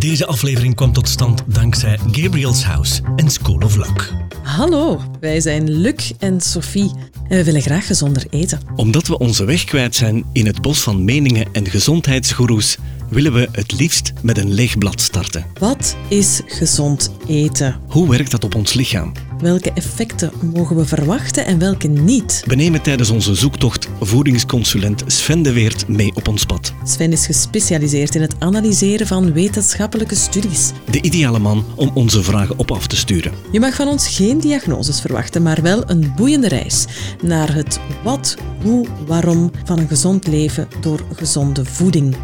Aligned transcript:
Deze 0.00 0.26
aflevering 0.26 0.74
kwam 0.74 0.92
tot 0.92 1.08
stand 1.08 1.42
dankzij 1.46 1.98
Gabriel's 2.10 2.62
House 2.62 3.02
en 3.16 3.30
School 3.30 3.58
of 3.58 3.76
Luck. 3.76 4.12
Hallo, 4.42 5.00
wij 5.20 5.40
zijn 5.40 5.70
Luc 5.70 6.12
en 6.18 6.40
Sophie 6.40 6.90
en 7.28 7.36
we 7.36 7.44
willen 7.44 7.62
graag 7.62 7.86
gezonder 7.86 8.26
eten. 8.30 8.60
Omdat 8.76 9.06
we 9.06 9.18
onze 9.18 9.44
weg 9.44 9.64
kwijt 9.64 9.94
zijn 9.94 10.24
in 10.32 10.46
het 10.46 10.62
bos 10.62 10.80
van 10.80 11.04
meningen 11.04 11.46
en 11.52 11.66
gezondheidsgoeroes, 11.66 12.76
willen 13.10 13.32
we 13.32 13.48
het 13.52 13.72
liefst 13.72 14.12
met 14.22 14.38
een 14.38 14.52
leeg 14.52 14.78
blad 14.78 15.00
starten. 15.00 15.46
Wat 15.58 15.96
is 16.08 16.40
gezond 16.46 17.10
eten? 17.26 17.80
Hoe 17.88 18.08
werkt 18.08 18.30
dat 18.30 18.44
op 18.44 18.54
ons 18.54 18.72
lichaam? 18.72 19.12
Welke 19.38 19.72
effecten 19.72 20.32
mogen 20.54 20.76
we 20.76 20.84
verwachten 20.84 21.46
en 21.46 21.58
welke 21.58 21.88
niet? 21.88 22.42
We 22.46 22.54
nemen 22.54 22.82
tijdens 22.82 23.10
onze 23.10 23.34
zoektocht 23.34 23.88
voedingsconsulent 24.00 25.02
Sven 25.06 25.42
de 25.42 25.52
Weert 25.52 25.88
mee 25.88 26.14
op 26.14 26.28
ons 26.28 26.44
pad. 26.44 26.72
Sven 26.84 27.12
is 27.12 27.26
gespecialiseerd 27.26 28.14
in 28.14 28.20
het 28.20 28.34
analyseren 28.38 29.06
van 29.06 29.32
wetenschappelijke 29.32 30.14
studies. 30.14 30.72
De 30.90 31.02
ideale 31.02 31.38
man 31.38 31.64
om 31.76 31.90
onze 31.94 32.22
vragen 32.22 32.58
op 32.58 32.70
af 32.70 32.86
te 32.86 32.96
sturen. 32.96 33.32
Je 33.52 33.60
mag 33.60 33.74
van 33.74 33.88
ons 33.88 34.08
geen 34.08 34.38
diagnoses 34.40 35.00
verwachten, 35.00 35.42
maar 35.42 35.62
wel 35.62 35.90
een 35.90 36.12
boeiende 36.16 36.48
reis 36.48 36.86
naar 37.22 37.54
het 37.54 37.80
wat, 38.04 38.36
hoe, 38.62 38.86
waarom 39.06 39.50
van 39.64 39.78
een 39.78 39.88
gezond 39.88 40.26
leven 40.26 40.68
door 40.80 41.04
gezonde 41.14 41.64
voeding. 41.64 42.16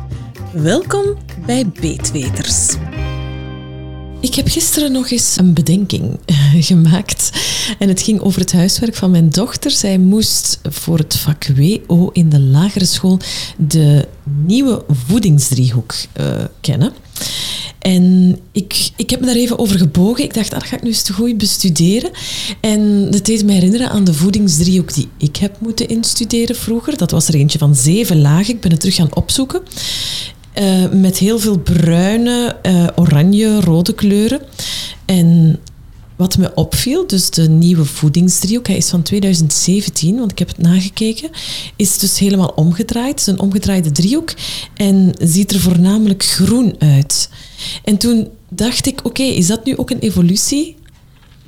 Welkom 0.62 1.16
bij 1.46 1.66
Beetweters. 1.80 2.74
Ik 4.20 4.34
heb 4.34 4.48
gisteren 4.48 4.92
nog 4.92 5.10
eens 5.10 5.36
een 5.36 5.54
bedenking 5.54 6.18
eh, 6.24 6.36
gemaakt. 6.64 7.30
En 7.78 7.88
het 7.88 8.02
ging 8.02 8.20
over 8.20 8.40
het 8.40 8.52
huiswerk 8.52 8.94
van 8.94 9.10
mijn 9.10 9.30
dochter. 9.30 9.70
Zij 9.70 9.98
moest 9.98 10.60
voor 10.62 10.98
het 10.98 11.16
vak 11.16 11.46
WO 11.56 12.10
in 12.12 12.28
de 12.28 12.40
lagere 12.40 12.84
school 12.84 13.18
de 13.56 14.08
nieuwe 14.22 14.84
voedingsdriehoek 14.88 15.94
uh, 16.20 16.44
kennen. 16.60 16.92
En 17.78 18.38
ik, 18.52 18.90
ik 18.96 19.10
heb 19.10 19.20
me 19.20 19.26
daar 19.26 19.34
even 19.34 19.58
over 19.58 19.78
gebogen. 19.78 20.24
Ik 20.24 20.34
dacht, 20.34 20.52
ah, 20.52 20.58
dat 20.60 20.68
ga 20.68 20.76
ik 20.76 20.82
nu 20.82 20.88
eens 20.88 21.02
te 21.02 21.12
goed 21.12 21.38
bestuderen. 21.38 22.10
En 22.60 23.10
dat 23.10 23.24
deed 23.24 23.44
me 23.44 23.52
herinneren 23.52 23.90
aan 23.90 24.04
de 24.04 24.14
voedingsdriehoek 24.14 24.94
die 24.94 25.08
ik 25.18 25.36
heb 25.36 25.60
moeten 25.60 25.88
instuderen 25.88 26.56
vroeger. 26.56 26.96
Dat 26.96 27.10
was 27.10 27.28
er 27.28 27.34
eentje 27.34 27.58
van 27.58 27.74
zeven 27.74 28.20
lagen. 28.20 28.54
Ik 28.54 28.60
ben 28.60 28.70
het 28.70 28.80
terug 28.80 28.94
gaan 28.94 29.14
opzoeken. 29.14 29.62
Uh, 30.60 30.90
met 30.90 31.18
heel 31.18 31.38
veel 31.38 31.58
bruine, 31.58 32.56
uh, 32.62 32.86
oranje, 32.94 33.60
rode 33.60 33.94
kleuren. 33.94 34.40
En 35.04 35.58
wat 36.16 36.38
me 36.38 36.54
opviel, 36.54 37.06
dus 37.06 37.30
de 37.30 37.48
nieuwe 37.48 37.84
voedingsdriehoek, 37.84 38.66
hij 38.66 38.76
is 38.76 38.88
van 38.88 39.02
2017, 39.02 40.18
want 40.18 40.30
ik 40.30 40.38
heb 40.38 40.48
het 40.48 40.58
nagekeken, 40.58 41.30
is 41.76 41.98
dus 41.98 42.18
helemaal 42.18 42.52
omgedraaid. 42.54 43.10
Het 43.10 43.20
is 43.20 43.26
een 43.26 43.40
omgedraaide 43.40 43.92
driehoek 43.92 44.34
en 44.74 45.14
ziet 45.18 45.52
er 45.52 45.60
voornamelijk 45.60 46.24
groen 46.24 46.74
uit. 46.78 47.28
En 47.84 47.96
toen 47.96 48.28
dacht 48.48 48.86
ik, 48.86 49.00
oké, 49.04 49.22
is 49.22 49.46
dat 49.46 49.64
nu 49.64 49.76
ook 49.76 49.90
een 49.90 49.98
evolutie 49.98 50.76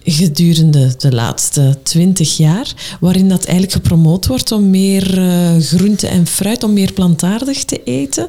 gedurende 0.05 0.95
de 0.99 1.13
laatste 1.13 1.79
twintig 1.83 2.37
jaar, 2.37 2.97
waarin 3.01 3.29
dat 3.29 3.45
eigenlijk 3.45 3.73
gepromoot 3.73 4.27
wordt 4.27 4.53
om 4.53 4.71
meer 4.71 5.19
uh, 5.19 5.57
groente 5.61 6.07
en 6.07 6.27
fruit, 6.27 6.63
om 6.63 6.73
meer 6.73 6.93
plantaardig 6.93 7.65
te 7.65 7.83
eten. 7.85 8.29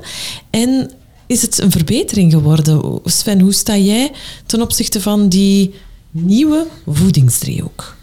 En 0.50 0.92
is 1.28 1.42
het 1.42 1.62
een 1.62 1.72
verbetering 1.72 2.32
geworden? 2.32 3.00
Sven, 3.06 3.40
hoe 3.40 3.54
sta 3.54 3.78
jij 3.78 4.12
ten 4.46 4.62
opzichte 4.62 5.02
van 5.02 5.30
die 5.30 5.74
nieuwe 6.12 6.68
voedingsdriehoek? 6.86 7.98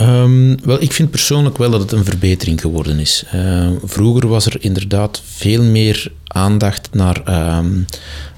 Um, 0.00 0.64
wel, 0.64 0.82
ik 0.82 0.92
vind 0.92 1.10
persoonlijk 1.10 1.58
wel 1.58 1.70
dat 1.70 1.80
het 1.80 1.92
een 1.92 2.04
verbetering 2.04 2.60
geworden 2.60 2.98
is. 2.98 3.24
Uh, 3.34 3.68
vroeger 3.84 4.28
was 4.28 4.46
er 4.46 4.56
inderdaad 4.64 5.22
veel 5.24 5.62
meer 5.62 6.12
aandacht 6.24 6.88
naar 6.92 7.56
um, 7.58 7.86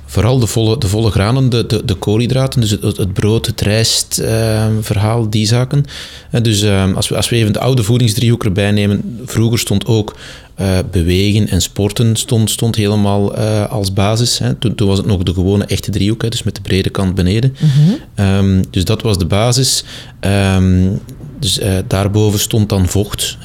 vooral 0.09 0.39
de 0.39 0.47
volle, 0.47 0.78
de 0.78 0.89
volle 0.89 1.11
granen, 1.11 1.51
de, 1.51 1.67
de, 1.67 1.84
de 1.84 1.95
koolhydraten, 1.95 2.61
dus 2.61 2.70
het, 2.70 2.97
het 2.97 3.12
brood, 3.12 3.47
het 3.47 3.61
rijstverhaal, 3.61 5.23
uh, 5.23 5.31
die 5.31 5.47
zaken. 5.47 5.84
Uh, 6.33 6.42
dus 6.42 6.62
uh, 6.62 6.95
als, 6.95 7.09
we, 7.09 7.17
als 7.17 7.28
we 7.28 7.37
even 7.37 7.53
de 7.53 7.61
oude 7.61 7.83
voedingsdriehoek 7.83 8.44
erbij 8.44 8.71
nemen, 8.71 9.21
vroeger 9.25 9.59
stond 9.59 9.87
ook 9.87 10.16
uh, 10.60 10.78
bewegen 10.91 11.49
en 11.49 11.62
sporten 11.62 12.16
stond, 12.16 12.50
stond 12.50 12.77
helemaal 12.77 13.38
uh, 13.38 13.71
als 13.71 13.93
basis. 13.93 14.38
Hè. 14.38 14.55
Toen, 14.55 14.75
toen, 14.75 14.88
was 14.88 14.99
het 14.99 15.06
nog 15.06 15.22
de 15.22 15.34
gewone 15.34 15.65
echte 15.65 15.91
driehoek, 15.91 16.22
hè, 16.22 16.28
dus 16.28 16.43
met 16.43 16.55
de 16.55 16.61
brede 16.61 16.91
kant 16.91 17.15
beneden. 17.15 17.56
Mm 17.61 17.71
-hmm. 17.71 18.27
um, 18.27 18.62
dus 18.71 18.84
dat 18.84 19.03
was 19.03 19.19
de 19.19 19.27
basis. 19.27 19.84
Um, 20.21 21.00
dus 21.38 21.59
uh, 21.59 21.78
daarboven 21.87 22.41
stond 22.41 22.69
dan 22.69 22.88
vocht, 22.88 23.38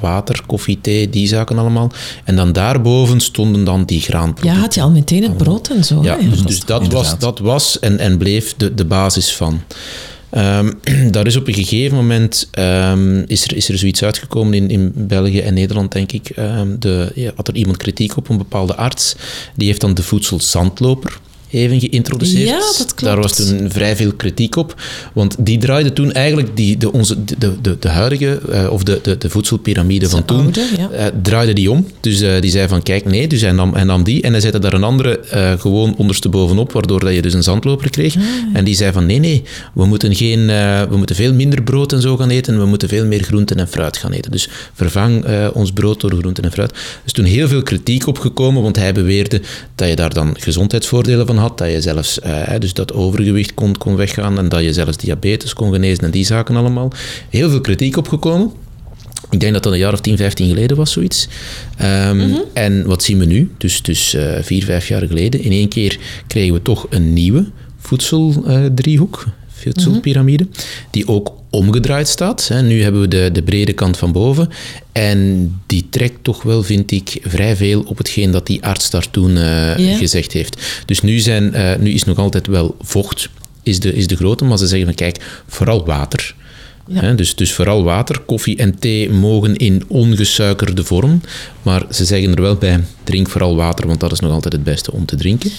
water, 0.00 0.42
koffie, 0.46 0.80
thee, 0.80 1.10
die 1.10 1.26
zaken 1.26 1.58
allemaal. 1.58 1.90
En 2.24 2.36
dan 2.36 2.52
daarboven 2.52 3.20
stonden 3.20 3.64
dan 3.64 3.84
die 3.84 4.00
graanproducten. 4.00 4.54
Ja, 4.54 4.60
had 4.60 4.74
je 4.74 4.82
al 4.82 4.90
meteen 4.90 5.22
het 5.22 5.36
brood 5.36 5.68
en 5.68 5.84
zo. 5.84 6.02
Ja, 6.02 6.18
hè? 6.18 6.28
dus, 6.28 6.42
dus 6.42 6.64
dat, 6.64 6.92
was, 6.92 7.18
dat 7.18 7.38
was 7.38 7.78
en, 7.78 7.98
en 7.98 8.18
bleef 8.18 8.54
de, 8.56 8.74
de 8.74 8.84
basis 8.84 9.32
van. 9.34 9.60
Um, 10.30 10.80
daar 11.10 11.26
is 11.26 11.36
op 11.36 11.48
een 11.48 11.54
gegeven 11.54 11.96
moment 11.96 12.48
um, 12.58 13.24
is, 13.26 13.44
er, 13.44 13.56
is 13.56 13.68
er 13.68 13.78
zoiets 13.78 14.02
uitgekomen 14.02 14.54
in, 14.54 14.70
in 14.70 14.92
België 14.94 15.40
en 15.40 15.54
Nederland, 15.54 15.92
denk 15.92 16.12
ik. 16.12 16.32
Um, 16.38 16.80
de, 16.80 17.12
ja, 17.14 17.32
had 17.36 17.48
er 17.48 17.54
iemand 17.54 17.76
kritiek 17.76 18.16
op, 18.16 18.28
een 18.28 18.38
bepaalde 18.38 18.74
arts. 18.76 19.16
Die 19.54 19.66
heeft 19.66 19.80
dan 19.80 19.94
de 19.94 20.02
voedselzandloper 20.02 21.18
even 21.50 21.80
geïntroduceerd. 21.80 22.48
Ja, 22.48 22.58
dat 22.58 22.94
klopt. 22.94 23.04
Daar 23.04 23.20
was 23.20 23.36
toen 23.36 23.70
vrij 23.70 23.96
veel 23.96 24.12
kritiek 24.12 24.56
op, 24.56 24.80
want 25.12 25.36
die 25.38 25.58
draaide 25.58 25.92
toen 25.92 26.12
eigenlijk 26.12 26.56
die, 26.56 26.76
de, 26.76 26.92
onze, 26.92 27.24
de, 27.24 27.60
de, 27.60 27.76
de 27.78 27.88
huidige, 27.88 28.40
uh, 28.50 28.70
of 28.70 28.82
de, 28.82 28.98
de, 29.02 29.18
de 29.18 29.30
voedselpyramide 29.30 30.08
van 30.08 30.24
toen, 30.24 30.44
oude, 30.44 30.60
ja. 30.76 30.90
uh, 30.92 31.04
draaide 31.22 31.52
die 31.52 31.70
om. 31.70 31.86
Dus 32.00 32.22
uh, 32.22 32.40
die 32.40 32.50
zei 32.50 32.68
van, 32.68 32.82
kijk, 32.82 33.04
nee, 33.04 33.28
dus 33.28 33.40
hij 33.40 33.52
nam, 33.52 33.74
hij 33.74 33.84
nam 33.84 34.02
die 34.02 34.22
en 34.22 34.32
hij 34.32 34.40
zette 34.40 34.58
daar 34.58 34.72
een 34.72 34.84
andere 34.84 35.20
gewoon 35.58 35.96
onderstebovenop, 35.96 36.72
waardoor 36.72 37.00
dat 37.00 37.14
je 37.14 37.22
dus 37.22 37.34
een 37.34 37.42
zandloper 37.42 37.90
kreeg. 37.90 38.16
Ah, 38.16 38.22
ja. 38.22 38.28
En 38.52 38.64
die 38.64 38.74
zei 38.74 38.92
van, 38.92 39.06
nee, 39.06 39.18
nee, 39.18 39.42
we 39.74 39.86
moeten, 39.86 40.14
geen, 40.14 40.46
we 40.88 40.96
moeten 40.96 41.16
veel 41.16 41.34
minder 41.34 41.62
brood 41.62 41.92
en 41.92 42.00
zo 42.00 42.16
gaan 42.16 42.30
eten 42.30 42.54
en 42.54 42.60
we 42.60 42.66
moeten 42.66 42.88
veel 42.88 43.06
meer 43.06 43.22
groenten 43.22 43.56
en 43.56 43.68
fruit 43.68 43.96
gaan 43.96 44.12
eten. 44.12 44.30
Dus 44.30 44.48
vervang 44.74 45.24
ons 45.52 45.72
brood 45.72 46.00
door 46.00 46.14
groenten 46.14 46.44
en 46.44 46.52
fruit. 46.52 46.72
Dus 47.04 47.12
toen 47.12 47.24
heel 47.24 47.48
veel 47.48 47.62
kritiek 47.62 48.06
opgekomen, 48.06 48.62
want 48.62 48.76
hij 48.76 48.92
beweerde 48.92 49.40
dat 49.74 49.88
je 49.88 49.96
daar 49.96 50.14
dan 50.14 50.36
gezondheidsvoordelen 50.38 51.26
van 51.26 51.36
had, 51.38 51.58
dat 51.58 51.70
je 51.70 51.80
zelfs 51.80 52.18
uh, 52.26 52.58
dus 52.58 52.74
dat 52.74 52.92
overgewicht 52.92 53.54
kon, 53.54 53.76
kon 53.76 53.96
weggaan 53.96 54.38
en 54.38 54.48
dat 54.48 54.62
je 54.62 54.72
zelfs 54.72 54.96
diabetes 54.96 55.52
kon 55.52 55.72
genezen 55.72 56.04
en 56.04 56.10
die 56.10 56.24
zaken 56.24 56.56
allemaal. 56.56 56.92
Heel 57.28 57.50
veel 57.50 57.60
kritiek 57.60 57.96
opgekomen. 57.96 58.52
Ik 59.30 59.40
denk 59.40 59.52
dat 59.52 59.62
dat 59.62 59.72
een 59.72 59.78
jaar 59.78 59.92
of 59.92 60.00
10, 60.00 60.16
15 60.16 60.48
geleden 60.48 60.76
was, 60.76 60.92
zoiets. 60.92 61.28
Um, 61.82 62.16
mm 62.16 62.20
-hmm. 62.20 62.42
En 62.52 62.86
wat 62.86 63.02
zien 63.02 63.18
we 63.18 63.24
nu? 63.24 63.50
Dus, 63.58 63.82
dus 63.82 64.14
uh, 64.14 64.38
vier, 64.40 64.64
vijf 64.64 64.88
jaar 64.88 65.06
geleden. 65.06 65.42
In 65.42 65.52
één 65.52 65.68
keer 65.68 65.98
kregen 66.26 66.54
we 66.54 66.62
toch 66.62 66.86
een 66.90 67.12
nieuwe 67.12 67.46
voedseldriehoek, 67.78 69.24
uh, 69.26 69.32
voedselpyramide, 69.48 70.44
mm 70.44 70.50
-hmm. 70.52 70.88
die 70.90 71.08
ook 71.08 71.32
omgedraaid 71.50 72.08
staat. 72.08 72.50
Nu 72.62 72.82
hebben 72.82 73.00
we 73.00 73.08
de, 73.08 73.30
de 73.32 73.42
brede 73.42 73.72
kant 73.72 73.96
van 73.96 74.12
boven. 74.12 74.48
En 74.92 75.52
die 75.66 75.86
trekt 75.90 76.18
toch 76.22 76.42
wel, 76.42 76.62
vind 76.62 76.90
ik, 76.90 77.18
vrij 77.22 77.56
veel 77.56 77.82
op 77.86 77.98
hetgeen 77.98 78.30
dat 78.30 78.46
die 78.46 78.64
arts 78.64 78.90
daar 78.90 79.10
toen 79.10 79.30
uh, 79.30 79.78
yeah. 79.78 79.98
gezegd 79.98 80.32
heeft. 80.32 80.82
Dus 80.86 81.00
nu, 81.00 81.18
zijn, 81.18 81.54
uh, 81.54 81.76
nu 81.76 81.90
is 81.90 82.04
nog 82.04 82.18
altijd 82.18 82.46
wel 82.46 82.76
vocht, 82.80 83.28
is 83.62 83.80
de, 83.80 83.94
is 83.94 84.06
de 84.06 84.16
grote, 84.16 84.44
maar 84.44 84.58
ze 84.58 84.66
zeggen 84.66 84.86
van 84.86 84.96
kijk, 84.96 85.42
vooral 85.46 85.86
water. 85.86 86.34
Ja. 86.86 87.00
He, 87.00 87.14
dus, 87.14 87.34
dus 87.34 87.52
vooral 87.52 87.82
water. 87.82 88.20
Koffie 88.20 88.56
en 88.56 88.78
thee 88.78 89.10
mogen 89.10 89.56
in 89.56 89.84
ongesuikerde 89.88 90.84
vorm. 90.84 91.20
Maar 91.62 91.82
ze 91.90 92.04
zeggen 92.04 92.34
er 92.34 92.42
wel 92.42 92.56
bij, 92.56 92.84
drink 93.04 93.28
vooral 93.28 93.56
water, 93.56 93.86
want 93.86 94.00
dat 94.00 94.12
is 94.12 94.20
nog 94.20 94.32
altijd 94.32 94.52
het 94.52 94.64
beste 94.64 94.92
om 94.92 95.04
te 95.04 95.16
drinken. 95.16 95.50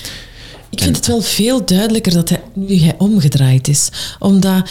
Ik 0.69 0.83
vind 0.83 0.95
het 0.95 1.07
wel 1.07 1.21
veel 1.21 1.65
duidelijker 1.65 2.13
dat 2.13 2.29
hij 2.29 2.41
nu 2.53 2.79
hij 2.79 2.95
omgedraaid 2.97 3.67
is. 3.67 3.89
Omdat 4.19 4.69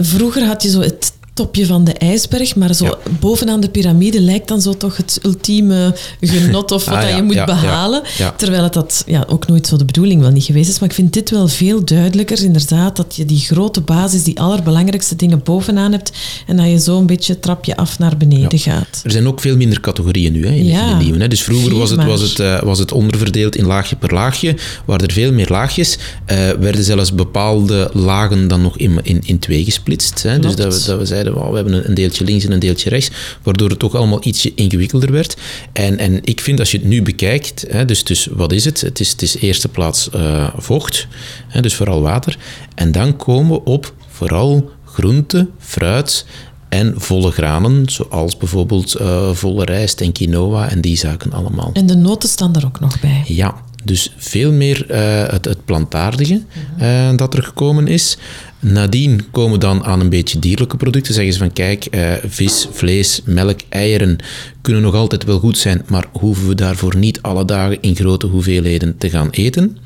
vroeger 0.00 0.44
had 0.44 0.62
je 0.62 0.70
zo 0.70 0.80
het 0.80 1.12
topje 1.34 1.66
van 1.66 1.84
de 1.84 1.92
ijsberg, 1.92 2.56
maar 2.56 2.74
zo 2.74 2.84
ja. 2.84 2.98
bovenaan 3.20 3.60
de 3.60 3.68
piramide 3.68 4.20
lijkt 4.20 4.48
dan 4.48 4.60
zo 4.60 4.76
toch 4.76 4.96
het 4.96 5.18
ultieme 5.22 5.96
genot 6.20 6.70
of 6.72 6.84
wat 6.92 6.94
ah, 6.94 7.08
ja, 7.08 7.16
je 7.16 7.22
moet 7.22 7.34
ja, 7.34 7.44
behalen. 7.44 8.02
Terwijl 8.36 8.62
het 8.62 8.72
dat 8.72 9.02
ja, 9.06 9.24
ook 9.28 9.46
nooit 9.46 9.66
zo 9.66 9.76
de 9.76 9.84
bedoeling 9.84 10.20
wel 10.20 10.30
niet 10.30 10.44
geweest 10.44 10.68
is. 10.68 10.78
Maar 10.78 10.88
ik 10.88 10.94
vind 10.94 11.12
dit 11.12 11.30
wel 11.30 11.48
veel 11.48 11.84
duidelijker, 11.84 12.42
inderdaad, 12.42 12.96
dat 12.96 13.16
je 13.16 13.24
die 13.24 13.38
grote 13.38 13.80
basis, 13.80 14.22
die 14.22 14.40
allerbelangrijkste 14.40 15.16
dingen 15.16 15.42
bovenaan 15.44 15.92
hebt 15.92 16.12
en 16.46 16.56
dat 16.56 16.66
je 16.66 16.80
zo 16.80 16.98
een 16.98 17.06
beetje 17.06 17.38
trapje 17.38 17.76
af 17.76 17.98
naar 17.98 18.16
beneden 18.16 18.58
gaat. 18.58 19.00
Er 19.04 19.10
zijn 19.10 19.26
ook 19.26 19.40
veel 19.40 19.56
minder 19.56 19.80
categorieën 19.80 20.32
nu 20.32 20.46
hè, 20.46 20.52
in, 20.52 20.66
in 20.66 20.98
de 20.98 21.04
nieuwe. 21.04 21.18
Hè. 21.18 21.28
Dus 21.28 21.42
vroeger 21.42 21.78
was 21.78 21.90
het, 21.90 22.04
was, 22.04 22.20
het, 22.20 22.38
uh, 22.38 22.62
was 22.62 22.78
het 22.78 22.92
onderverdeeld 22.92 23.56
in 23.56 23.66
laagje 23.66 23.96
per 23.96 24.12
laagje, 24.12 24.56
waren 24.84 25.06
er 25.06 25.12
veel 25.12 25.32
meer 25.32 25.48
laagjes. 25.48 25.98
Uh, 26.32 26.50
werden 26.50 26.84
zelfs 26.84 27.14
bepaalde 27.14 27.90
lagen 27.92 28.48
dan 28.48 28.62
nog 28.62 28.78
in, 28.78 28.98
in, 29.02 29.20
in 29.24 29.38
twee 29.38 29.64
gesplitst. 29.64 30.22
Hè. 30.22 30.38
Dus 30.38 30.56
dat 30.56 30.74
we, 30.74 30.86
dat 30.86 30.98
we 30.98 31.06
zeiden 31.06 31.21
zeiden, 31.22 31.50
we 31.50 31.56
hebben 31.56 31.88
een 31.88 31.94
deeltje 31.94 32.24
links 32.24 32.44
en 32.44 32.52
een 32.52 32.58
deeltje 32.58 32.88
rechts, 32.88 33.10
waardoor 33.42 33.68
het 33.68 33.78
toch 33.78 33.94
allemaal 33.94 34.24
ietsje 34.24 34.52
ingewikkelder 34.54 35.12
werd. 35.12 35.36
En, 35.72 35.98
en 35.98 36.18
ik 36.22 36.40
vind, 36.40 36.58
als 36.58 36.70
je 36.70 36.78
het 36.78 36.86
nu 36.86 37.02
bekijkt, 37.02 37.64
hè, 37.68 37.84
dus, 37.84 38.04
dus 38.04 38.28
wat 38.30 38.52
is 38.52 38.64
het? 38.64 38.80
Het 38.80 39.00
is, 39.00 39.10
het 39.10 39.22
is 39.22 39.36
eerste 39.36 39.68
plaats 39.68 40.08
uh, 40.14 40.48
vocht, 40.56 41.06
hè, 41.48 41.60
dus 41.60 41.74
vooral 41.74 42.02
water. 42.02 42.36
En 42.74 42.92
dan 42.92 43.16
komen 43.16 43.52
we 43.52 43.64
op 43.64 43.94
vooral 44.08 44.70
groente, 44.84 45.48
fruit 45.58 46.24
en 46.68 46.94
volle 46.96 47.30
granen, 47.30 47.90
zoals 47.90 48.36
bijvoorbeeld 48.36 49.00
uh, 49.00 49.30
volle 49.32 49.64
rijst 49.64 50.00
en 50.00 50.12
quinoa 50.12 50.68
en 50.68 50.80
die 50.80 50.96
zaken 50.96 51.32
allemaal. 51.32 51.70
En 51.72 51.86
de 51.86 51.96
noten 51.96 52.28
staan 52.28 52.54
er 52.56 52.66
ook 52.66 52.80
nog 52.80 53.00
bij. 53.00 53.22
Ja, 53.26 53.54
Dus 53.84 54.12
veel 54.16 54.52
meer 54.52 54.90
eh, 54.90 55.32
het, 55.32 55.44
het 55.44 55.64
plantaardige 55.64 56.42
uh, 56.80 57.10
dat 57.16 57.34
er 57.34 57.42
gekomen 57.42 57.88
is. 57.88 58.18
Nadien 58.64 59.30
komen 59.30 59.60
dan 59.60 59.84
aan 59.84 60.00
een 60.00 60.08
beetje 60.08 60.38
dierlijke 60.38 60.76
producten. 60.76 61.14
Zeggen 61.14 61.32
ze 61.32 61.38
van 61.38 61.52
kijk, 61.52 61.86
uh, 61.90 62.12
vis, 62.26 62.68
vlees, 62.72 63.20
melk, 63.24 63.60
eieren 63.68 64.16
kunnen 64.60 64.82
nog 64.82 64.94
altijd 64.94 65.24
wel 65.24 65.38
goed 65.38 65.58
zijn, 65.58 65.82
maar 65.88 66.06
hoeven 66.12 66.48
we 66.48 66.54
daarvoor 66.54 66.96
niet 66.96 67.22
alle 67.22 67.44
dagen 67.44 67.80
in 67.80 67.96
grote 67.96 68.26
hoeveelheden 68.26 68.98
te 68.98 69.10
gaan 69.10 69.30
eten. 69.30 69.78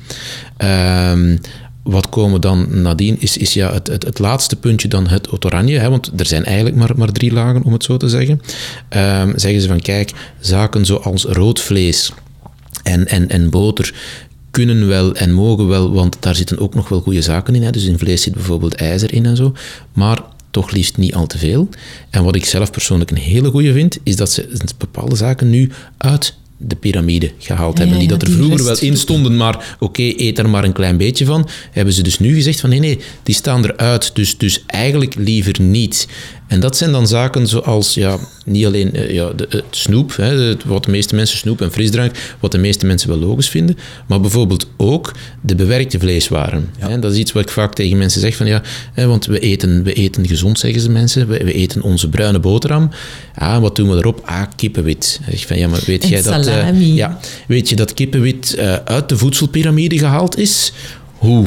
Ehm, 0.57 1.37
wat 1.83 2.09
komen 2.09 2.41
dan 2.41 2.81
nadien 2.81 3.21
is, 3.21 3.37
is 3.37 3.53
ja 3.53 3.73
het, 3.73 3.87
het, 3.87 4.03
het 4.03 4.19
laatste 4.19 4.55
puntje 4.55 4.87
dan 4.87 5.07
het, 5.07 5.45
oranje, 5.45 5.79
hè, 5.79 5.89
want 5.89 6.11
er 6.17 6.25
zijn 6.25 6.45
eigenlijk 6.45 6.75
maar, 6.75 6.91
maar 6.95 7.11
drie 7.11 7.33
lagen 7.33 7.63
om 7.63 7.73
het 7.73 7.83
zo 7.83 7.97
te 7.97 8.09
zeggen. 8.09 8.41
Um, 8.89 9.33
zeggen 9.39 9.61
ze 9.61 9.67
van 9.67 9.81
kijk, 9.81 10.11
zaken 10.39 10.85
zoals 10.85 11.23
rood 11.23 11.59
vlees 11.59 12.11
en, 12.83 13.07
en, 13.07 13.29
en 13.29 13.49
boter 13.49 13.93
kunnen 14.63 14.87
wel 14.87 15.15
en 15.15 15.33
mogen 15.33 15.67
wel, 15.67 15.91
want 15.91 16.17
daar 16.19 16.35
zitten 16.35 16.59
ook 16.59 16.75
nog 16.75 16.89
wel 16.89 17.01
goede 17.01 17.21
zaken 17.21 17.55
in. 17.55 17.63
Hè. 17.63 17.71
Dus 17.71 17.85
in 17.85 17.97
vlees 17.97 18.21
zit 18.21 18.33
bijvoorbeeld 18.33 18.75
ijzer 18.75 19.13
in 19.13 19.25
en 19.25 19.35
zo. 19.35 19.53
Maar 19.93 20.21
toch 20.51 20.71
liefst 20.71 20.97
niet 20.97 21.13
al 21.13 21.27
te 21.27 21.37
veel. 21.37 21.69
En 22.09 22.23
wat 22.23 22.35
ik 22.35 22.45
zelf 22.45 22.71
persoonlijk 22.71 23.11
een 23.11 23.17
hele 23.17 23.49
goede 23.49 23.73
vind, 23.73 23.97
is 24.03 24.15
dat 24.15 24.31
ze 24.31 24.47
bepaalde 24.77 25.15
zaken 25.15 25.49
nu 25.49 25.71
uit 25.97 26.35
de 26.57 26.75
piramide 26.75 27.31
gehaald 27.37 27.77
hebben. 27.77 27.99
die 27.99 28.07
dat 28.07 28.21
er 28.21 28.31
vroeger 28.31 28.63
wel 28.63 28.79
in 28.79 28.97
stonden, 28.97 29.37
maar 29.37 29.75
oké, 29.79 30.01
eet 30.01 30.39
er 30.39 30.49
maar 30.49 30.63
een 30.63 30.73
klein 30.73 30.97
beetje 30.97 31.25
van. 31.25 31.49
Hebben 31.71 31.93
ze 31.93 32.03
dus 32.03 32.19
nu 32.19 32.33
gezegd 32.33 32.59
van 32.59 32.69
nee, 32.69 32.79
nee, 32.79 32.99
die 33.23 33.35
staan 33.35 33.65
eruit, 33.65 34.15
dus, 34.15 34.37
dus 34.37 34.63
eigenlijk 34.65 35.15
liever 35.15 35.61
niet. 35.61 36.07
En 36.47 36.59
dat 36.59 36.77
zijn 36.77 36.91
dan 36.91 37.07
zaken 37.07 37.47
zoals, 37.47 37.93
ja, 37.93 38.17
niet 38.45 38.65
alleen 38.65 38.89
uh, 38.93 39.11
ja, 39.11 39.29
de, 39.29 39.47
het 39.49 39.65
snoep, 39.69 40.15
hè, 40.15 40.55
wat 40.65 40.85
de 40.85 40.91
meeste 40.91 41.15
mensen 41.15 41.37
snoep 41.37 41.61
en 41.61 41.71
frisdrank, 41.71 42.35
wat 42.39 42.51
de 42.51 42.57
meeste 42.57 42.85
mensen 42.85 43.09
wel 43.09 43.17
logisch 43.17 43.49
vinden, 43.49 43.77
maar 44.07 44.21
bijvoorbeeld 44.21 44.67
ook 44.77 45.13
de 45.41 45.55
bewerkte 45.55 45.99
vleeswaren. 45.99 46.69
Hè, 46.77 46.99
dat 46.99 47.11
is 47.11 47.17
iets 47.17 47.31
wat 47.31 47.43
ik 47.43 47.49
vaak 47.49 47.73
tegen 47.73 47.97
mensen 47.97 48.21
zeg 48.21 48.35
van 48.35 48.47
ja, 48.47 48.61
hè, 48.93 49.07
want 49.07 49.25
we 49.25 49.39
eten, 49.39 49.83
we 49.83 49.93
eten 49.93 50.27
gezond, 50.27 50.59
zeggen 50.59 50.81
ze 50.81 50.89
mensen, 50.89 51.27
we, 51.27 51.43
we 51.43 51.53
eten 51.53 51.81
onze 51.81 52.09
bruine 52.09 52.39
boterham. 52.39 52.89
Ja, 53.39 53.59
wat 53.59 53.75
doen 53.75 53.89
we 53.89 53.95
erop? 53.95 54.21
Ah, 54.25 54.41
kippenwit. 54.55 55.19
Zeg 55.29 55.47
van, 55.47 55.57
ja, 55.57 55.67
maar 55.67 55.83
weet 55.85 56.07
jij 56.07 56.21
dat, 56.21 56.47
uh, 56.47 56.95
ja, 56.95 57.19
weet 57.47 57.69
je 57.69 57.75
dat 57.75 57.93
kippenwit 57.93 58.55
uh, 58.57 58.73
uit 58.73 59.09
de 59.09 59.17
voedselpiramide 59.17 59.97
gehaald 59.97 60.37
is? 60.37 60.73
Hoe? 61.17 61.45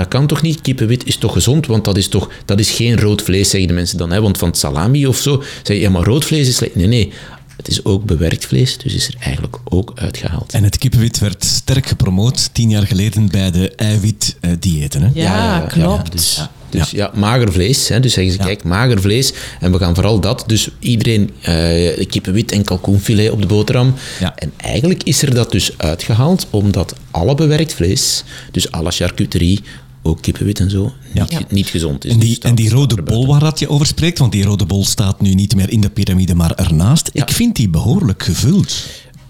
Dat 0.00 0.08
kan 0.08 0.26
toch 0.26 0.42
niet? 0.42 0.60
Kippenwit 0.60 1.06
is 1.06 1.16
toch 1.16 1.32
gezond? 1.32 1.66
Want 1.66 1.84
dat 1.84 1.96
is 1.96 2.08
toch 2.08 2.30
dat 2.44 2.58
is 2.58 2.70
geen 2.70 3.00
rood 3.00 3.22
vlees, 3.22 3.50
zeggen 3.50 3.68
de 3.68 3.74
mensen 3.74 3.98
dan. 3.98 4.10
Hè? 4.10 4.20
Want 4.20 4.38
van 4.38 4.54
salami 4.54 5.06
of 5.06 5.18
zo 5.18 5.42
zeg 5.62 5.76
je, 5.76 5.82
ja, 5.82 5.90
maar 5.90 6.04
rood 6.04 6.24
vlees 6.24 6.48
is 6.48 6.56
slecht. 6.56 6.74
Nee, 6.74 6.86
nee. 6.86 7.12
Het 7.56 7.68
is 7.68 7.84
ook 7.84 8.04
bewerkt 8.04 8.46
vlees, 8.46 8.78
dus 8.78 8.94
is 8.94 9.08
er 9.08 9.14
eigenlijk 9.20 9.56
ook 9.64 9.92
uitgehaald. 9.94 10.52
En 10.52 10.64
het 10.64 10.78
kippenwit 10.78 11.18
werd 11.18 11.44
sterk 11.44 11.86
gepromoot 11.86 12.54
tien 12.54 12.70
jaar 12.70 12.86
geleden 12.86 13.28
bij 13.28 13.50
de 13.50 13.70
eiwitdiëten. 13.70 15.10
Ja, 15.14 15.22
ja, 15.22 15.58
ja, 15.58 15.66
klopt. 15.66 16.12
dus, 16.12 16.48
dus 16.70 16.90
ja. 16.90 17.10
mager 17.14 17.52
vlees. 17.52 17.88
Hè. 17.88 18.00
Dus 18.00 18.12
zeggen 18.12 18.32
ze, 18.32 18.38
kijk, 18.38 18.64
mager 18.64 19.00
vlees. 19.00 19.32
En 19.60 19.72
we 19.72 19.78
gaan 19.78 19.94
vooral 19.94 20.20
dat. 20.20 20.44
Dus 20.46 20.68
iedereen 20.78 21.30
uh, 21.48 22.06
kippenwit 22.06 22.52
en 22.52 22.64
kalkoenfilet 22.64 23.30
op 23.30 23.40
de 23.40 23.46
boterham. 23.46 23.94
En 24.34 24.52
eigenlijk 24.56 25.02
is 25.02 25.22
er 25.22 25.34
dat 25.34 25.50
dus 25.50 25.72
uitgehaald, 25.76 26.46
omdat 26.50 26.94
alle 27.10 27.34
bewerkt 27.34 27.74
vlees, 27.74 28.24
dus 28.50 28.70
alle 28.70 28.90
charcuterie, 28.90 29.60
ook 30.02 30.22
kippenwit 30.22 30.60
en 30.60 30.70
zo, 30.70 30.92
niet, 31.12 31.50
niet 31.50 31.68
gezond 31.68 32.04
is. 32.04 32.12
En 32.12 32.18
die, 32.18 32.38
en 32.42 32.54
die 32.54 32.70
rode 32.70 33.02
bol 33.02 33.26
waar 33.26 33.40
dat 33.40 33.58
je 33.58 33.68
over 33.68 33.86
spreekt, 33.86 34.18
want 34.18 34.32
die 34.32 34.44
rode 34.44 34.66
bol 34.66 34.84
staat 34.84 35.20
nu 35.20 35.34
niet 35.34 35.54
meer 35.54 35.70
in 35.70 35.80
de 35.80 35.90
piramide, 35.90 36.34
maar 36.34 36.54
ernaast. 36.54 37.10
Ik 37.12 37.30
vind 37.30 37.56
die 37.56 37.68
behoorlijk 37.68 38.22
gevuld. 38.22 38.86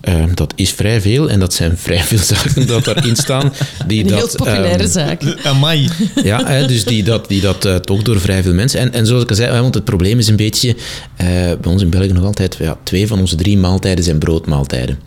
Uh, 0.09 0.25
dat 0.35 0.53
is 0.57 0.71
vrij 0.71 1.01
veel 1.01 1.31
en 1.31 1.41
dat 1.41 1.55
zijn 1.55 1.77
vrij 1.77 2.03
veel 2.03 2.19
zaken 2.35 2.67
dat 2.67 2.85
daarin 2.85 3.17
staan. 3.17 3.53
Die 3.87 4.03
Een 4.03 4.09
dat, 4.09 4.19
heel 4.19 4.29
populaire 4.37 4.83
um, 4.83 4.91
zaak. 4.91 5.23
Amai. 5.45 5.89
Ja, 6.25 6.47
hè, 6.47 6.67
dus 6.67 6.85
die 6.85 7.03
dat, 7.03 7.29
die 7.29 7.41
dat 7.41 7.67
uh, 7.67 7.75
toch 7.75 8.03
door 8.03 8.21
vrij 8.21 8.43
veel 8.43 8.55
mensen. 8.55 8.81
En, 8.81 8.93
en 8.93 9.07
zoals 9.07 9.23
ik 9.23 9.31
al 9.31 9.37
zei, 9.37 9.61
want 9.61 9.75
het 9.75 9.85
probleem 9.85 10.19
is 10.19 10.29
een 10.29 10.37
beetje, 10.37 10.69
uh, 10.69 10.77
bij 11.17 11.57
ons 11.65 11.83
in 11.83 11.91
België 11.91 12.13
nog 12.13 12.25
altijd, 12.25 12.57
ja, 12.59 12.77
twee 12.83 13.07
van 13.07 13.19
onze 13.19 13.37
drie 13.37 13.59
maaltijden 13.59 14.05
zijn 14.05 14.19
broodmaaltijden. 14.19 14.99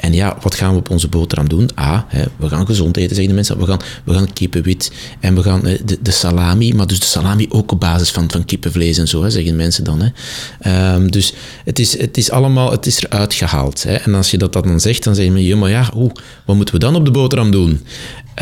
En 0.00 0.12
ja, 0.12 0.36
wat 0.40 0.54
gaan 0.54 0.72
we 0.72 0.78
op 0.78 0.90
onze 0.90 1.08
boterham 1.08 1.48
doen? 1.48 1.70
A, 1.80 2.06
hè, 2.08 2.24
we 2.36 2.48
gaan 2.48 2.66
gezond 2.66 2.96
eten, 2.96 3.08
zeggen 3.08 3.28
de 3.28 3.34
mensen. 3.34 3.58
We 3.58 3.66
gaan, 3.66 3.80
we 4.04 4.14
gaan 4.14 4.32
kippenwit 4.32 4.92
en 5.20 5.34
we 5.34 5.42
gaan 5.42 5.60
de, 5.60 5.98
de 6.02 6.10
salami, 6.10 6.74
maar 6.74 6.86
dus 6.86 7.00
de 7.00 7.06
salami 7.06 7.46
ook 7.48 7.72
op 7.72 7.80
basis 7.80 8.10
van, 8.10 8.30
van 8.30 8.44
kippenvlees 8.44 8.98
en 8.98 9.08
zo, 9.08 9.22
hè, 9.22 9.30
zeggen 9.30 9.56
mensen 9.56 9.84
dan. 9.84 10.02
Hè. 10.02 10.94
Um, 10.94 11.10
dus 11.10 11.32
het 11.64 11.78
is, 11.78 11.98
het 11.98 12.16
is 12.16 12.30
allemaal, 12.30 12.70
het 12.70 12.86
is 12.86 13.04
eruit 13.04 13.34
gehaald. 13.34 13.82
Hè. 13.82 13.94
En 13.94 14.14
als 14.14 14.30
je 14.30 14.38
dat 14.38 14.52
dan 14.52 14.80
zegt, 14.80 15.04
dan 15.04 15.14
zeg 15.14 15.24
je, 15.24 15.46
ja, 15.46 15.56
maar 15.56 15.70
ja, 15.70 15.90
oeh, 15.94 16.12
wat 16.44 16.56
moeten 16.56 16.74
we 16.74 16.80
dan 16.80 16.94
op 16.94 17.04
de 17.04 17.10
boterham 17.10 17.50
doen? 17.50 17.80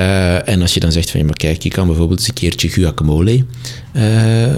Uh, 0.00 0.48
en 0.48 0.62
als 0.62 0.74
je 0.74 0.80
dan 0.80 0.92
zegt 0.92 1.10
van, 1.10 1.20
ja, 1.20 1.26
maar 1.26 1.36
kijk, 1.36 1.62
je 1.62 1.68
kan 1.68 1.86
bijvoorbeeld 1.86 2.18
eens 2.18 2.28
een 2.28 2.34
keertje 2.34 2.68
guacamole 2.68 3.44
uh, 3.92 4.02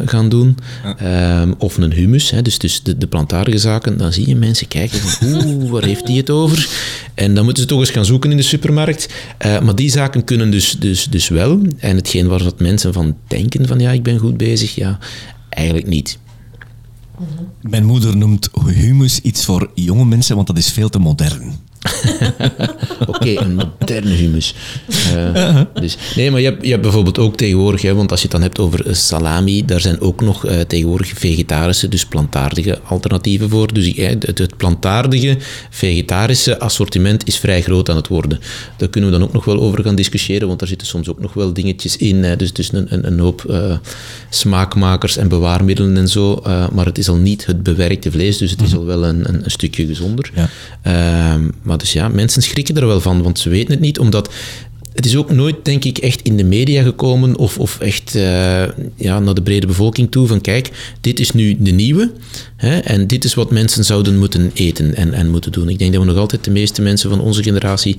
gaan 0.07 0.29
doen, 0.29 0.57
ja. 0.99 1.41
um, 1.41 1.55
of 1.59 1.77
een 1.77 1.93
hummus, 1.93 2.31
hè, 2.31 2.43
dus, 2.43 2.59
dus 2.59 2.83
de, 2.83 2.99
de 2.99 3.07
plantaardige 3.07 3.59
zaken, 3.59 3.97
dan 3.97 4.13
zie 4.13 4.29
je 4.29 4.37
mensen 4.37 4.69
kijken 4.69 4.99
van, 4.99 5.29
oeh, 5.29 5.71
waar 5.71 5.85
heeft 5.85 6.07
die 6.07 6.17
het 6.17 6.31
over? 6.31 6.69
En 7.15 7.35
dan 7.35 7.45
moeten 7.45 7.63
ze 7.63 7.69
toch 7.69 7.81
eens 7.81 7.91
gaan 7.91 8.05
zoeken 8.05 8.31
in 8.31 8.37
de 8.37 8.43
supermarkt. 8.43 9.09
Uh, 9.47 9.61
maar 9.61 9.75
die 9.75 9.91
zaken 9.91 10.25
kunnen 10.25 10.51
dus, 10.51 10.77
dus, 10.79 11.05
dus 11.05 11.29
wel. 11.29 11.61
En 11.79 11.97
hetgeen 11.97 12.29
waar 12.29 12.45
wat 12.45 12.61
mensen 12.61 12.93
van 12.93 13.17
denken 13.27 13.67
van, 13.67 13.81
ja, 13.81 13.91
ik 13.91 14.03
ben 14.03 14.19
goed 14.19 14.37
bezig, 14.37 14.75
ja, 14.75 14.99
eigenlijk 15.49 15.87
niet. 15.87 16.19
Mijn 17.61 17.85
moeder 17.85 18.17
noemt 18.17 18.49
hummus 18.65 19.21
iets 19.21 19.45
voor 19.45 19.71
jonge 19.75 20.05
mensen, 20.05 20.35
want 20.35 20.47
dat 20.47 20.59
is 20.59 20.73
veel 20.73 20.89
te 20.89 20.99
modern. 20.99 21.53
Oké, 23.01 23.11
okay, 23.11 23.37
een 23.37 23.55
moderne 23.55 24.11
humus. 24.11 24.55
Uh, 25.15 25.61
dus, 25.75 25.97
nee, 26.17 26.31
maar 26.31 26.41
je 26.41 26.47
hebt, 26.47 26.65
je 26.65 26.71
hebt 26.71 26.83
bijvoorbeeld 26.83 27.19
ook 27.19 27.37
tegenwoordig, 27.37 27.83
hè, 27.83 27.95
want 27.95 28.11
als 28.11 28.21
je 28.21 28.27
het 28.27 28.35
dan 28.35 28.45
hebt 28.45 28.59
over 28.59 28.97
salami, 28.97 29.65
daar 29.65 29.81
zijn 29.81 30.01
ook 30.01 30.21
nog 30.21 30.47
uh, 30.47 30.61
tegenwoordig 30.61 31.09
vegetarische, 31.09 31.89
dus 31.89 32.07
plantaardige 32.07 32.81
alternatieven 32.85 33.49
voor. 33.49 33.73
Dus 33.73 33.95
uh, 33.95 34.09
het, 34.09 34.39
het, 34.39 34.57
plantaardige, 34.57 35.37
vegetarische 35.71 36.59
assortiment 36.59 37.27
is 37.27 37.39
vrij 37.39 37.63
groot 37.63 37.91
aan 37.91 37.97
het 37.97 38.09
worden. 38.09 38.41
Daar 38.77 38.89
kunnen 38.89 39.11
we 39.11 39.19
dan 39.19 39.27
ook 39.27 39.33
nog 39.33 39.45
wel 39.45 39.61
over 39.61 39.83
gaan 39.83 39.95
discussiëren, 39.95 40.47
want 40.47 40.59
daar 40.59 40.69
zitten 40.69 40.87
soms 40.87 41.09
ook 41.09 41.21
nog 41.21 41.33
wel 41.33 41.53
dingetjes 41.53 41.97
in. 41.97 42.25
Hè, 42.25 42.37
dus, 42.37 42.53
dus 42.53 42.73
een, 42.73 42.95
een, 42.95 43.07
een 43.07 43.19
hoop 43.19 43.55
smaakmakers 44.31 45.17
en 45.17 45.29
bewaarmiddelen 45.29 45.97
en 45.97 46.09
zo. 46.09 46.43
maar 46.73 46.87
het 46.87 46.99
is 46.99 47.09
al 47.09 47.17
niet 47.17 47.47
het 47.47 47.63
bewerkte 47.63 48.11
vlees, 48.11 48.39
dus 48.39 48.51
het 48.51 48.63
is 48.63 48.77
al 48.77 48.85
wel 48.85 49.05
een, 49.05 49.29
een, 49.29 49.45
een 49.45 49.51
stukje 49.51 49.87
gezonder. 49.87 50.31
Ja. 50.35 50.49
Maar 51.71 51.79
dus 51.79 51.93
ja, 51.93 52.09
mensen 52.09 52.43
schrikken 52.43 52.77
er 52.77 52.87
wel 52.87 53.01
van, 53.01 53.23
want 53.23 53.39
ze 53.39 53.49
weten 53.49 53.71
het 53.71 53.81
niet, 53.81 53.99
omdat 53.99 54.33
het 54.95 55.07
is 55.07 55.17
ook 55.17 55.31
nooit, 55.31 55.65
denk 55.65 55.85
ik, 55.85 55.99
echt 55.99 56.23
in 56.23 56.37
de 56.37 56.45
media 56.45 56.83
gekomen 56.83 57.37
of, 57.37 57.59
of 57.59 57.79
echt 57.81 58.15
uh, 58.17 58.23
ja, 58.97 59.19
naar 59.19 59.35
de 59.35 59.43
brede 59.43 59.67
bevolking 59.67 60.11
toe 60.11 60.27
van 60.27 60.41
kijk, 60.41 60.71
dit 61.01 61.21
is 61.21 61.31
nu 61.31 61.57
de 61.59 61.71
nieuwe 61.71 62.13
hè, 62.57 62.79
en 62.79 63.07
dit 63.07 63.25
is 63.25 63.35
wat 63.35 63.51
mensen 63.51 63.85
zouden 63.85 64.19
moeten 64.19 64.51
eten 64.55 64.95
en, 64.95 65.13
en 65.13 65.31
moeten 65.31 65.53
doen. 65.53 65.69
Ik 65.69 65.79
denk 65.79 65.93
dat 65.93 66.01
we 66.01 66.09
nog 66.09 66.17
altijd 66.17 66.45
de 66.45 66.51
meeste 66.51 66.83
mensen 66.83 67.11
van 67.11 67.21
onze 67.21 67.43
generatie 67.43 67.97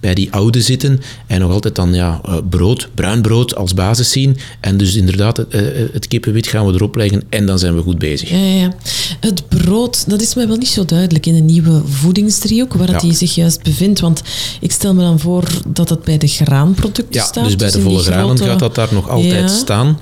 bij 0.00 0.14
die 0.14 0.32
oude 0.32 0.60
zitten 0.60 1.00
en 1.26 1.40
nog 1.40 1.50
altijd 1.50 1.74
dan 1.74 1.94
ja, 1.94 2.20
brood, 2.50 2.88
bruin 2.94 3.22
brood 3.22 3.56
als 3.56 3.74
basis 3.74 4.10
zien. 4.10 4.36
En 4.60 4.76
dus 4.76 4.94
inderdaad, 4.94 5.36
het, 5.36 5.52
het 5.92 6.08
kippenwit 6.08 6.46
gaan 6.46 6.66
we 6.66 6.72
erop 6.72 6.96
leggen 6.96 7.22
en 7.28 7.46
dan 7.46 7.58
zijn 7.58 7.74
we 7.74 7.82
goed 7.82 7.98
bezig. 7.98 8.30
Ja, 8.30 8.36
ja. 8.36 8.74
Het 9.20 9.48
brood, 9.48 10.10
dat 10.10 10.22
is 10.22 10.34
mij 10.34 10.48
wel 10.48 10.56
niet 10.56 10.68
zo 10.68 10.84
duidelijk 10.84 11.26
in 11.26 11.34
een 11.34 11.44
nieuwe 11.44 11.82
voedingsdriehoek, 11.84 12.74
waar 12.74 12.90
ja. 12.90 12.98
die 12.98 13.12
zich 13.12 13.34
juist 13.34 13.62
bevindt. 13.62 14.00
Want 14.00 14.22
ik 14.60 14.72
stel 14.72 14.94
me 14.94 15.02
dan 15.02 15.20
voor 15.20 15.44
dat 15.66 15.88
het 15.88 16.02
bij 16.02 16.18
de 16.18 16.28
graanproducten 16.44 17.04
ja, 17.10 17.24
staat. 17.24 17.44
dus 17.44 17.56
bij 17.56 17.70
de 17.70 17.80
volle 17.80 18.02
granen 18.02 18.26
grote... 18.26 18.44
gaat 18.44 18.58
dat 18.58 18.74
daar 18.74 18.88
nog 18.90 19.08
altijd 19.08 19.50
ja. 19.50 19.56
staan. 19.56 19.98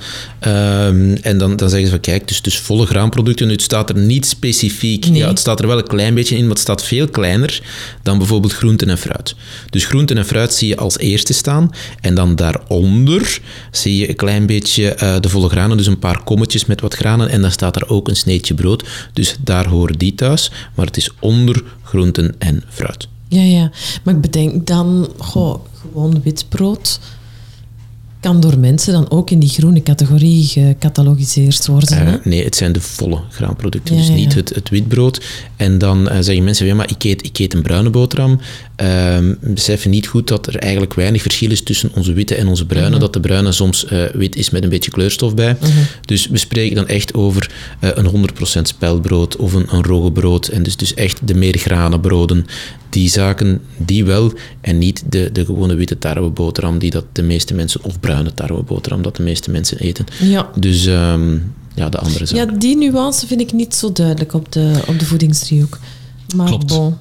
Um, 0.47 1.15
en 1.15 1.39
dan, 1.39 1.57
dan 1.57 1.69
zeggen 1.69 1.87
ze 1.87 1.93
van, 1.93 2.01
kijk, 2.01 2.29
dus, 2.29 2.43
dus 2.43 2.59
volle 2.59 2.87
graanproducten, 2.87 3.47
nu 3.47 3.53
het 3.53 3.63
staat 3.63 3.89
er 3.89 3.97
niet 3.97 4.27
specifiek. 4.27 5.09
Nee. 5.09 5.19
Ja, 5.19 5.29
het 5.29 5.39
staat 5.39 5.61
er 5.61 5.67
wel 5.67 5.79
een 5.79 5.87
klein 5.87 6.15
beetje 6.15 6.37
in, 6.37 6.41
maar 6.41 6.51
het 6.51 6.59
staat 6.59 6.85
veel 6.85 7.09
kleiner 7.09 7.61
dan 8.03 8.19
bijvoorbeeld 8.19 8.53
groenten 8.53 8.89
en 8.89 8.99
fruit. 8.99 9.35
Dus 9.71 9.85
groenten 9.85 10.17
en 10.17 10.27
fruit 10.27 10.55
zie 10.55 10.69
je 10.69 10.77
als 10.77 10.99
eerste 10.99 11.33
staan. 11.33 11.71
En 12.01 12.15
dan 12.15 12.37
daaronder 12.37 13.41
zie 13.71 13.97
je 13.97 14.09
een 14.09 14.17
klein 14.17 14.47
beetje 14.47 14.97
uh, 15.03 15.17
de 15.21 15.29
volle 15.29 15.49
granen, 15.49 15.77
dus 15.77 15.87
een 15.87 15.99
paar 15.99 16.23
kommetjes 16.23 16.65
met 16.65 16.81
wat 16.81 16.95
granen. 16.95 17.29
En 17.29 17.41
dan 17.41 17.51
staat 17.51 17.77
er 17.77 17.89
ook 17.89 18.09
een 18.09 18.17
sneetje 18.17 18.55
brood. 18.55 18.85
Dus 19.13 19.37
daar 19.41 19.67
horen 19.67 19.99
die 19.99 20.15
thuis. 20.15 20.51
Maar 20.75 20.87
het 20.87 20.97
is 20.97 21.11
onder 21.21 21.63
groenten 21.83 22.35
en 22.39 22.63
fruit. 22.69 23.09
Ja, 23.33 23.43
ja. 23.43 23.71
Maar 24.05 24.15
ik 24.15 24.21
bedenk 24.21 24.67
dan, 24.67 25.09
goh, 25.19 25.65
gewoon 25.73 26.21
wit 26.23 26.45
brood 26.49 27.01
kan 28.23 28.41
door 28.41 28.59
mensen 28.59 28.93
dan 28.93 29.11
ook 29.11 29.31
in 29.31 29.39
die 29.39 29.49
groene 29.49 29.83
categorie 29.83 30.47
gecatalogiseerd 30.47 31.67
worden? 31.67 32.07
Uh, 32.07 32.15
nee, 32.25 32.45
het 32.45 32.57
zijn 32.57 32.73
de 32.73 32.81
volle 32.81 33.21
graanproducten, 33.31 33.95
ja, 33.95 34.01
dus 34.01 34.11
niet 34.11 34.33
ja. 34.33 34.39
het, 34.39 34.55
het 34.55 34.69
witbrood. 34.69 35.25
En 35.57 35.79
dan 35.79 36.01
uh, 36.01 36.17
zeggen 36.21 36.45
mensen, 36.45 36.67
ja, 36.67 36.75
maar 36.75 36.91
ik 36.91 37.05
eet, 37.05 37.25
ik 37.25 37.39
eet 37.39 37.55
een 37.55 37.63
bruine 37.63 37.91
boterham. 37.91 38.41
Uh, 38.83 39.19
beseffen 39.41 39.91
niet 39.91 40.07
goed 40.07 40.29
dat 40.29 40.47
er 40.47 40.57
eigenlijk 40.57 40.95
weinig 40.95 41.23
verschil 41.23 41.51
is 41.51 41.63
tussen 41.63 41.91
onze 41.95 42.13
witte 42.13 42.35
en 42.35 42.47
onze 42.47 42.67
bruine. 42.67 42.91
-huh. 42.91 43.01
Dat 43.01 43.13
de 43.13 43.21
bruine 43.21 43.53
soms 43.53 43.87
uh, 43.93 44.05
wit 44.13 44.37
is 44.37 44.51
met 44.51 44.63
een 44.63 44.69
beetje 44.69 44.91
kleurstof 44.91 45.35
bij. 45.35 45.57
-huh. 45.61 45.71
Dus 46.01 46.27
we 46.27 46.39
spreken 46.39 46.77
dan 46.77 46.89
echt 46.89 47.15
over 47.15 47.51
een 47.81 48.29
100% 48.59 48.63
speldbrood 48.63 49.37
of 49.37 49.53
een, 49.53 49.67
een 49.71 49.85
roggebrood. 49.85 50.49
En 50.49 50.63
dus, 50.63 50.77
dus 50.77 50.95
echt 50.95 51.21
de 51.25 51.35
meergranenbroden 51.35 52.47
die 52.93 53.09
zaken, 53.09 53.61
die 53.77 54.05
wel. 54.05 54.33
En 54.61 54.79
niet 54.79 55.03
de, 55.09 55.31
de 55.33 55.45
gewone 55.45 55.75
witte 55.75 55.99
tarweboterham 55.99 56.79
die 56.79 56.91
dat 56.91 57.05
de 57.13 57.23
meeste 57.23 57.55
mensen, 57.55 57.85
of 57.85 58.01
bruine 58.01 58.35
tarweboterham 58.35 59.03
dat 59.03 59.17
de 59.17 59.23
meeste 59.23 59.51
mensen 59.51 59.79
eten. 59.79 60.05
Ja. 60.21 60.51
Dus 60.59 60.87
ehm, 60.87 61.39
ja, 61.75 61.89
de 61.89 61.99
andere 61.99 62.27
zaken. 62.27 62.53
Ja, 62.53 62.59
die 62.59 62.77
nuance 62.77 63.27
vind 63.27 63.41
ik 63.41 63.53
niet 63.53 63.75
zo 63.75 63.93
duidelijk 63.93 64.35
op 64.35 64.53
de, 64.53 64.83
op 64.87 64.99
de 64.99 65.05
voedingsdriehoek. 65.05 65.79
Maar 66.37 66.47
Klopt. 66.47 66.67
bon. 66.67 66.95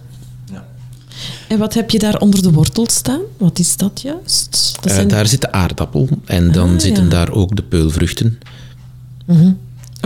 En 1.48 1.58
wat 1.58 1.74
heb 1.74 1.90
je 1.90 2.00
daar 2.00 2.20
onder 2.20 2.42
de 2.42 2.52
wortel 2.52 2.88
staan? 2.90 3.20
Wat 3.38 3.60
is 3.60 3.78
dat 3.78 4.02
juist? 4.02 4.76
Dat 4.76 4.86
Eh, 4.86 4.94
zijn- 4.96 5.08
daar 5.08 5.28
zit 5.28 5.42
de 5.42 5.52
aardappel 5.52 6.08
en 6.26 6.52
dan 6.52 6.70
Ah, 6.74 6.80
zitten 6.80 7.04
ja. 7.04 7.10
daar 7.10 7.32
ook 7.32 7.56
de 7.56 7.64
peulvruchten. 7.64 8.40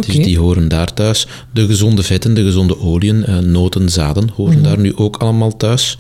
Dus 0.06 0.16
die 0.16 0.40
horen 0.40 0.68
daar 0.68 0.94
thuis. 0.94 1.28
De 1.54 1.66
gezonde 1.66 2.04
vetten, 2.04 2.34
de 2.34 2.44
gezonde 2.44 2.80
oliën, 2.80 3.26
eh, 3.26 3.38
noten, 3.38 3.90
zaden 3.90 4.30
horen 4.36 4.54
Mhm. 4.54 4.64
daar 4.64 4.80
nu 4.80 4.96
ook 4.96 5.18
allemaal 5.18 5.58
thuis. 5.58 5.98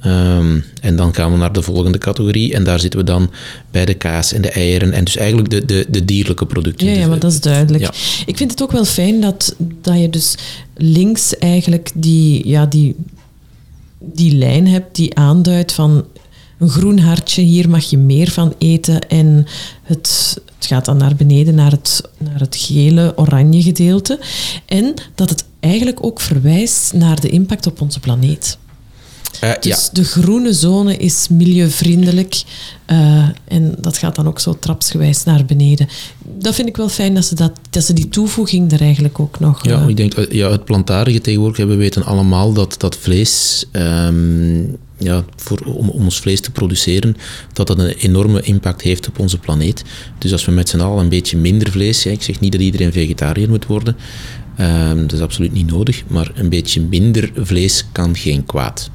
Ehm, 0.00 0.58
en 0.80 0.96
dan 0.96 1.14
gaan 1.14 1.32
we 1.32 1.38
naar 1.38 1.52
de 1.52 1.62
volgende 1.62 1.98
categorie 1.98 2.54
en 2.54 2.64
daar 2.64 2.80
zitten 2.80 2.98
we 3.00 3.06
dan 3.06 3.30
bij 3.70 3.84
de 3.84 3.94
kaas 3.94 4.32
en 4.32 4.42
de 4.42 4.50
eieren 4.50 4.92
en 4.92 5.04
dus 5.04 5.16
eigenlijk 5.16 5.50
de, 5.50 5.64
de, 5.64 5.86
de 5.88 6.04
dierlijke 6.04 6.46
producten. 6.46 6.86
Ja, 6.86 6.92
Dus, 6.92 7.00
ja, 7.02 7.06
maar 7.08 7.16
eh, 7.16 7.22
dat 7.22 7.32
is 7.32 7.40
duidelijk. 7.40 7.82
Ja. 7.84 7.92
Ik 8.26 8.36
vind 8.36 8.50
het 8.50 8.62
ook 8.62 8.72
wel 8.72 8.84
fijn 8.84 9.20
dat, 9.20 9.54
dat 9.82 9.98
je 10.00 10.10
dus 10.10 10.34
links 10.76 11.38
eigenlijk 11.38 11.90
die, 11.94 12.48
ja, 12.48 12.66
die, 12.66 12.94
die 13.98 14.34
lijn 14.34 14.66
hebt 14.68 14.96
die 14.96 15.14
aanduidt 15.14 15.72
van 15.72 16.04
een 16.60 16.68
groen 16.68 16.98
hartje, 16.98 17.42
hier 17.42 17.68
mag 17.70 17.84
je 17.84 17.98
meer 17.98 18.30
van 18.30 18.54
eten. 18.58 19.08
En 19.08 19.46
het, 19.82 20.40
het 20.58 20.66
gaat 20.66 20.84
dan 20.84 20.96
naar 20.96 21.14
beneden, 21.16 21.54
naar 21.54 21.70
het, 21.70 22.02
naar 22.18 22.40
het 22.40 22.56
gele, 22.56 23.12
oranje 23.16 23.62
gedeelte. 23.62 24.18
En 24.66 24.94
dat 25.14 25.30
het 25.30 25.44
eigenlijk 25.60 26.04
ook 26.04 26.20
verwijst 26.20 26.92
naar 26.92 27.20
de 27.20 27.28
impact 27.28 27.66
op 27.66 27.80
onze 27.80 28.00
planeet. 28.00 28.58
eh, 29.40 29.50
Dus 29.60 29.84
ja, 29.84 29.88
de 29.92 30.04
groene 30.04 30.52
zone 30.52 30.96
is 30.96 31.26
milieuvriendelijk 31.30 32.42
eh, 32.86 33.28
en 33.48 33.74
dat 33.80 33.98
gaat 33.98 34.14
dan 34.14 34.26
ook 34.26 34.40
zo 34.40 34.56
trapsgewijs 34.58 35.24
naar 35.24 35.44
beneden. 35.44 35.88
Dat 36.38 36.54
vind 36.54 36.68
ik 36.68 36.76
wel 36.76 36.88
fijn 36.88 37.14
dat 37.14 37.24
ze, 37.24 37.34
dat, 37.34 37.52
dat 37.70 37.84
ze 37.84 37.92
die 37.92 38.08
toevoeging 38.08 38.72
er 38.72 38.80
eigenlijk 38.80 39.20
ook 39.20 39.40
nog... 39.40 39.64
ja, 39.64 39.82
eh, 39.82 39.88
ik 39.88 39.96
denk, 39.96 40.32
ja, 40.32 40.50
het 40.50 40.64
plantaardige 40.64 41.20
tegenwoordig, 41.20 41.66
we 41.66 41.74
weten 41.74 42.04
allemaal 42.04 42.52
dat, 42.52 42.74
dat 42.78 42.96
vlees, 42.96 43.64
ehm, 43.72 44.62
ja, 45.00 45.24
voor, 45.36 45.58
om, 45.64 45.88
ons 45.88 46.20
vlees 46.20 46.40
te 46.40 46.50
produceren, 46.50 47.16
dat 47.52 47.66
dat 47.66 47.78
een 47.78 47.88
enorme 47.88 48.40
impact 48.40 48.82
heeft 48.82 49.08
op 49.08 49.18
onze 49.18 49.38
planeet. 49.38 49.84
Dus 50.18 50.32
als 50.32 50.44
we 50.44 50.52
met 50.52 50.68
z'n 50.68 50.80
allen 50.80 51.02
een 51.02 51.08
beetje 51.08 51.36
minder 51.36 51.70
vlees, 51.70 52.02
ja, 52.02 52.10
ik 52.10 52.22
zeg 52.22 52.40
niet 52.40 52.52
dat 52.52 52.60
iedereen 52.60 52.92
vegetariër 52.92 53.48
moet 53.48 53.66
worden, 53.66 53.96
ehm, 54.56 55.00
dat 55.00 55.12
is 55.12 55.20
absoluut 55.20 55.52
niet 55.52 55.70
nodig, 55.70 56.02
maar 56.06 56.30
een 56.34 56.48
beetje 56.48 56.80
minder 56.80 57.30
vlees 57.34 57.84
kan 57.92 58.16
geen 58.16 58.44
kwaad. 58.46 58.90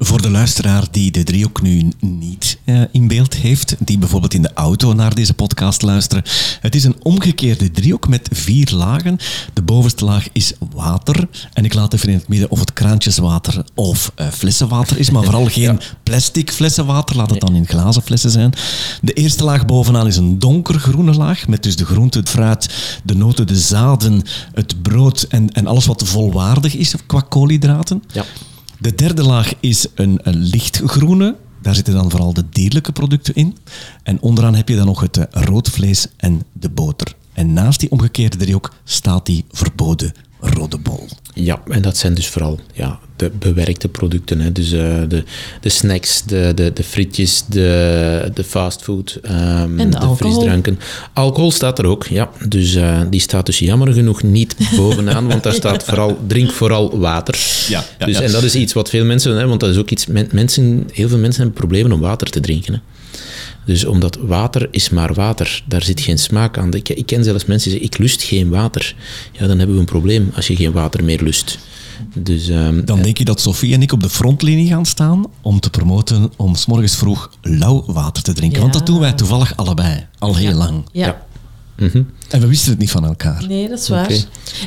Voor 0.00 0.22
de 0.22 0.30
luisteraar 0.30 0.84
die 0.90 1.10
de 1.10 1.22
driehoek 1.22 1.62
nu 1.62 1.92
niet 2.00 2.58
eh, 2.64 2.82
in 2.92 3.08
beeld 3.08 3.34
heeft, 3.34 3.76
die 3.78 3.98
bijvoorbeeld 3.98 4.34
in 4.34 4.42
de 4.42 4.52
auto 4.54 4.92
naar 4.92 5.14
deze 5.14 5.34
podcast 5.34 5.82
luisteren. 5.82 6.24
Het 6.60 6.74
is 6.74 6.84
een 6.84 6.96
omgekeerde 7.02 7.70
driehoek 7.70 8.08
met 8.08 8.28
vier 8.32 8.72
lagen. 8.74 9.18
De 9.52 9.62
bovenste 9.62 10.04
laag 10.04 10.28
is 10.32 10.52
water. 10.74 11.28
En 11.52 11.64
ik 11.64 11.74
laat 11.74 11.94
even 11.94 12.08
in 12.08 12.14
het 12.14 12.28
midden 12.28 12.50
of 12.50 12.60
het 12.60 12.72
kraantjeswater 12.72 13.64
of 13.74 14.12
eh, 14.14 14.28
flessenwater 14.28 14.98
is, 14.98 15.10
maar 15.10 15.22
vooral 15.22 15.46
geen 15.58 15.80
plastic 16.02 16.50
flessenwater. 16.50 17.16
Laat 17.16 17.30
het 17.30 17.40
dan 17.40 17.54
in 17.54 17.66
glazen 17.66 18.02
flessen 18.02 18.30
zijn. 18.30 18.52
De 19.00 19.12
eerste 19.12 19.44
laag 19.44 19.66
bovenaan 19.66 20.06
is 20.06 20.16
een 20.16 20.38
donkergroene 20.38 21.14
laag, 21.14 21.48
met 21.48 21.62
dus 21.62 21.76
de 21.76 21.84
groente, 21.84 22.18
het 22.18 22.28
fruit, 22.28 22.68
de 23.04 23.14
noten, 23.14 23.46
de 23.46 23.56
zaden, 23.56 24.22
het 24.52 24.82
brood 24.82 25.22
en, 25.28 25.52
en 25.52 25.66
alles 25.66 25.86
wat 25.86 26.02
volwaardig 26.04 26.74
is 26.74 26.94
qua 27.06 27.20
koolhydraten. 27.20 28.02
Ja. 28.12 28.24
De 28.78 28.94
derde 28.94 29.22
laag 29.22 29.52
is 29.60 29.86
een, 29.94 30.20
lichtgroene. 30.24 31.36
Daar 31.62 31.74
zitten 31.74 31.94
dan 31.94 32.10
vooral 32.10 32.32
de 32.32 32.44
dierlijke 32.50 32.92
producten 32.92 33.34
in. 33.34 33.56
En 34.02 34.20
onderaan 34.20 34.54
heb 34.54 34.68
je 34.68 34.76
dan 34.76 34.86
nog 34.86 35.00
het 35.00 35.16
eh, 35.16 35.42
rood 35.44 35.68
vlees 35.68 36.06
en 36.16 36.42
de 36.52 36.68
boter. 36.68 37.14
En 37.32 37.52
naast 37.52 37.80
die 37.80 37.90
omgekeerde 37.90 38.36
driehoek 38.36 38.72
staat 38.84 39.26
die 39.26 39.44
verboden 39.50 40.12
rode 40.40 40.78
bol. 40.78 41.08
Ja, 41.34 41.62
en 41.68 41.82
dat 41.82 41.96
zijn 41.96 42.14
dus 42.14 42.28
vooral 42.28 42.60
ja, 42.72 42.98
de 43.16 43.30
bewerkte 43.38 43.88
producten. 43.88 44.40
Hè. 44.40 44.52
Dus 44.52 44.72
eh, 44.72 44.96
de, 45.08 45.24
de 45.60 45.68
snacks, 45.68 46.22
de, 46.22 46.52
de, 46.54 46.72
de 46.72 46.82
frietjes, 46.84 47.44
de, 47.48 48.30
de 48.34 48.44
fastfood, 48.44 49.18
ehm, 49.22 49.78
En 49.80 49.90
de 49.90 49.98
alcohol. 49.98 50.16
frisdranken. 50.16 50.78
Alcohol 51.12 51.50
staat 51.50 51.78
er 51.78 51.86
ook, 51.86 52.06
ja. 52.06 52.30
Dus 52.48 52.74
eh, 52.74 53.00
die 53.10 53.20
staat 53.20 53.46
dus 53.46 53.58
jammer 53.58 53.92
genoeg 53.92 54.22
niet 54.22 54.56
bovenaan, 54.76 55.28
want 55.28 55.42
daar 55.42 55.52
staat 55.52 55.84
vooral, 55.84 56.18
drink 56.26 56.50
vooral 56.50 56.98
water. 56.98 57.38
Ja, 57.68 57.84
ja, 57.98 58.06
dus, 58.06 58.18
ja. 58.18 58.22
En 58.24 58.32
dat 58.32 58.42
is 58.42 58.54
iets 58.54 58.72
wat 58.72 58.88
veel 58.88 59.04
mensen, 59.04 59.36
hè, 59.36 59.46
want 59.46 59.60
dat 59.60 59.70
is 59.70 59.76
ook 59.76 59.90
iets, 59.90 60.06
men- 60.06 60.28
mensen, 60.32 60.88
heel 60.92 61.08
veel 61.08 61.18
mensen 61.18 61.42
hebben 61.42 61.60
problemen 61.60 61.92
om 61.92 62.00
water 62.00 62.30
te 62.30 62.40
drinken. 62.40 62.72
Hè. 62.74 62.80
Dus 63.68 63.84
omdat 63.84 64.18
water 64.20 64.68
is 64.70 64.90
maar 64.90 65.14
water, 65.14 65.62
daar 65.66 65.82
zit 65.82 66.00
geen 66.00 66.18
smaak 66.18 66.58
aan. 66.58 66.74
Ik, 66.74 66.88
ik 66.88 67.06
ken 67.06 67.24
zelfs 67.24 67.44
mensen 67.44 67.70
die 67.70 67.78
zeggen, 67.78 67.96
ik 67.96 68.04
lust 68.06 68.22
geen 68.22 68.48
water. 68.48 68.94
Ja, 69.32 69.46
dan 69.46 69.58
hebben 69.58 69.74
we 69.74 69.80
een 69.80 69.86
probleem 69.86 70.30
als 70.34 70.46
je 70.46 70.56
geen 70.56 70.72
water 70.72 71.04
meer 71.04 71.22
lust. 71.22 71.58
Dus, 72.14 72.48
ehm, 72.48 72.84
Dan 72.84 73.02
denk 73.02 73.18
je 73.18 73.24
dat 73.24 73.40
Sophie 73.40 73.74
en 73.74 73.82
ik 73.82 73.92
op 73.92 74.02
de 74.02 74.08
frontlinie 74.08 74.68
gaan 74.68 74.86
staan 74.86 75.24
om 75.42 75.60
te 75.60 75.70
promoten 75.70 76.32
om 76.36 76.54
s 76.54 76.66
morgens 76.66 76.96
vroeg 76.96 77.30
lauw 77.42 77.84
water 77.86 78.22
te 78.22 78.32
drinken. 78.32 78.56
Ja. 78.56 78.62
Want 78.62 78.72
dat 78.72 78.86
doen 78.86 79.00
wij 79.00 79.12
toevallig 79.12 79.56
allebei, 79.56 80.06
al 80.18 80.36
heel 80.36 80.54
lang. 80.54 80.84
ja. 80.92 81.26
Mhm. 81.78 82.02
En 82.28 82.40
we 82.40 82.46
wisten 82.46 82.70
het 82.70 82.78
niet 82.78 82.90
van 82.90 83.04
elkaar. 83.04 83.46
Nee, 83.46 83.68
dat 83.68 83.78
is 83.78 83.88
waar. 83.88 84.12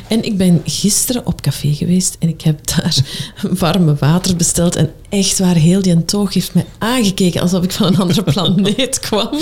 En 0.08 0.24
ik 0.24 0.36
ben 0.36 0.60
gisteren 0.64 1.26
op 1.26 1.40
café 1.40 1.74
geweest 1.74 2.16
en 2.18 2.28
ik 2.28 2.40
heb 2.40 2.66
daar 2.66 2.96
warme 3.58 3.94
water 3.94 4.36
besteld. 4.36 4.76
En 4.76 4.90
echt 5.08 5.38
waar, 5.38 5.54
heel 5.54 5.82
die 5.82 6.04
toog 6.04 6.34
heeft 6.34 6.54
mij 6.54 6.66
aangekeken 6.78 7.40
alsof 7.40 7.64
ik 7.64 7.72
van 7.72 7.86
een 7.86 7.96
andere 7.96 8.22
planeet 8.22 8.98
kwam. 8.98 9.38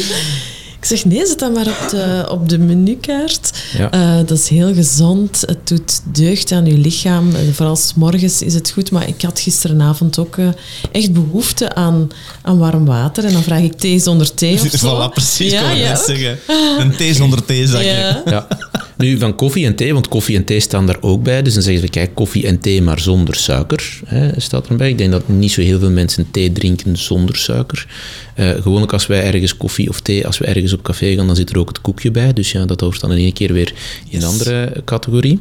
Ik 0.80 0.86
zeg, 0.86 1.04
nee, 1.04 1.26
zet 1.26 1.38
dat 1.38 1.54
maar 1.54 1.66
op 1.66 1.88
de, 1.90 2.26
op 2.30 2.48
de 2.48 2.58
menukaart. 2.58 3.50
Ja. 3.78 3.90
Eh, 3.90 4.16
dat 4.26 4.38
is 4.38 4.48
heel 4.48 4.74
gezond. 4.74 5.40
Het 5.46 5.68
doet 5.68 6.00
deugd 6.12 6.52
aan 6.52 6.66
je 6.66 6.78
lichaam. 6.78 7.34
En 7.34 7.54
vooral 7.54 7.76
s 7.76 7.94
morgens 7.94 8.42
is 8.42 8.54
het 8.54 8.70
goed. 8.70 8.90
Maar 8.90 9.08
ik 9.08 9.22
had 9.22 9.40
gisteravond 9.40 10.18
ook 10.18 10.36
eh, 10.38 10.48
echt 10.92 11.12
behoefte 11.12 11.74
aan, 11.74 12.08
aan 12.42 12.58
warm 12.58 12.84
water. 12.84 13.24
En 13.24 13.32
dan 13.32 13.42
vraag 13.42 13.62
ik 13.62 13.72
thee 13.72 13.98
zonder 13.98 14.34
thee 14.34 14.52
of 14.54 14.70
zo. 14.80 15.08
Voilà, 15.08 15.12
precies, 15.14 15.52
Ja, 15.52 15.62
kan 15.62 15.70
ik 15.70 15.76
ja. 15.76 15.88
net 15.88 15.98
zeggen. 15.98 16.38
Een 16.78 16.96
thee 16.96 17.14
zonder 17.14 17.44
theezakje. 17.44 17.88
Ja. 17.88 18.22
Ja. 18.24 18.46
Nu, 18.96 19.18
van 19.18 19.34
koffie 19.34 19.66
en 19.66 19.74
thee, 19.74 19.92
want 19.92 20.08
koffie 20.08 20.36
en 20.36 20.44
thee 20.44 20.60
staan 20.60 20.86
daar 20.86 20.98
ook 21.00 21.22
bij. 21.22 21.42
Dus 21.42 21.54
dan 21.54 21.62
zeggen 21.62 21.82
ze, 21.82 21.88
kijk, 21.88 22.14
koffie 22.14 22.46
en 22.46 22.58
thee, 22.60 22.82
maar 22.82 23.00
zonder 23.00 23.34
suiker, 23.34 24.00
hè, 24.06 24.40
staat 24.40 24.68
erbij. 24.68 24.88
Ik 24.88 24.98
denk 24.98 25.10
dat 25.10 25.28
niet 25.28 25.52
zo 25.52 25.60
heel 25.60 25.78
veel 25.78 25.90
mensen 25.90 26.30
thee 26.30 26.52
drinken 26.52 26.96
zonder 26.96 27.36
suiker. 27.36 27.86
Eh 28.40 28.62
gewoonlijk 28.62 28.92
als 28.92 29.06
wij 29.06 29.22
ergens 29.22 29.56
koffie 29.56 29.88
of 29.88 30.00
thee, 30.00 30.26
als 30.26 30.38
we 30.38 30.44
ergens 30.44 30.72
op 30.72 30.82
café 30.82 31.14
gaan, 31.14 31.26
dan 31.26 31.36
zit 31.36 31.50
er 31.50 31.58
ook 31.58 31.68
het 31.68 31.80
koekje 31.80 32.10
bij. 32.10 32.32
Dus 32.32 32.52
ja, 32.52 32.64
dat 32.64 32.80
hoort 32.80 33.00
dan 33.00 33.12
in 33.12 33.18
één 33.18 33.32
keer 33.32 33.52
weer 33.52 33.72
in 34.08 34.20
een 34.20 34.26
andere 34.26 34.82
categorie. 34.84 35.40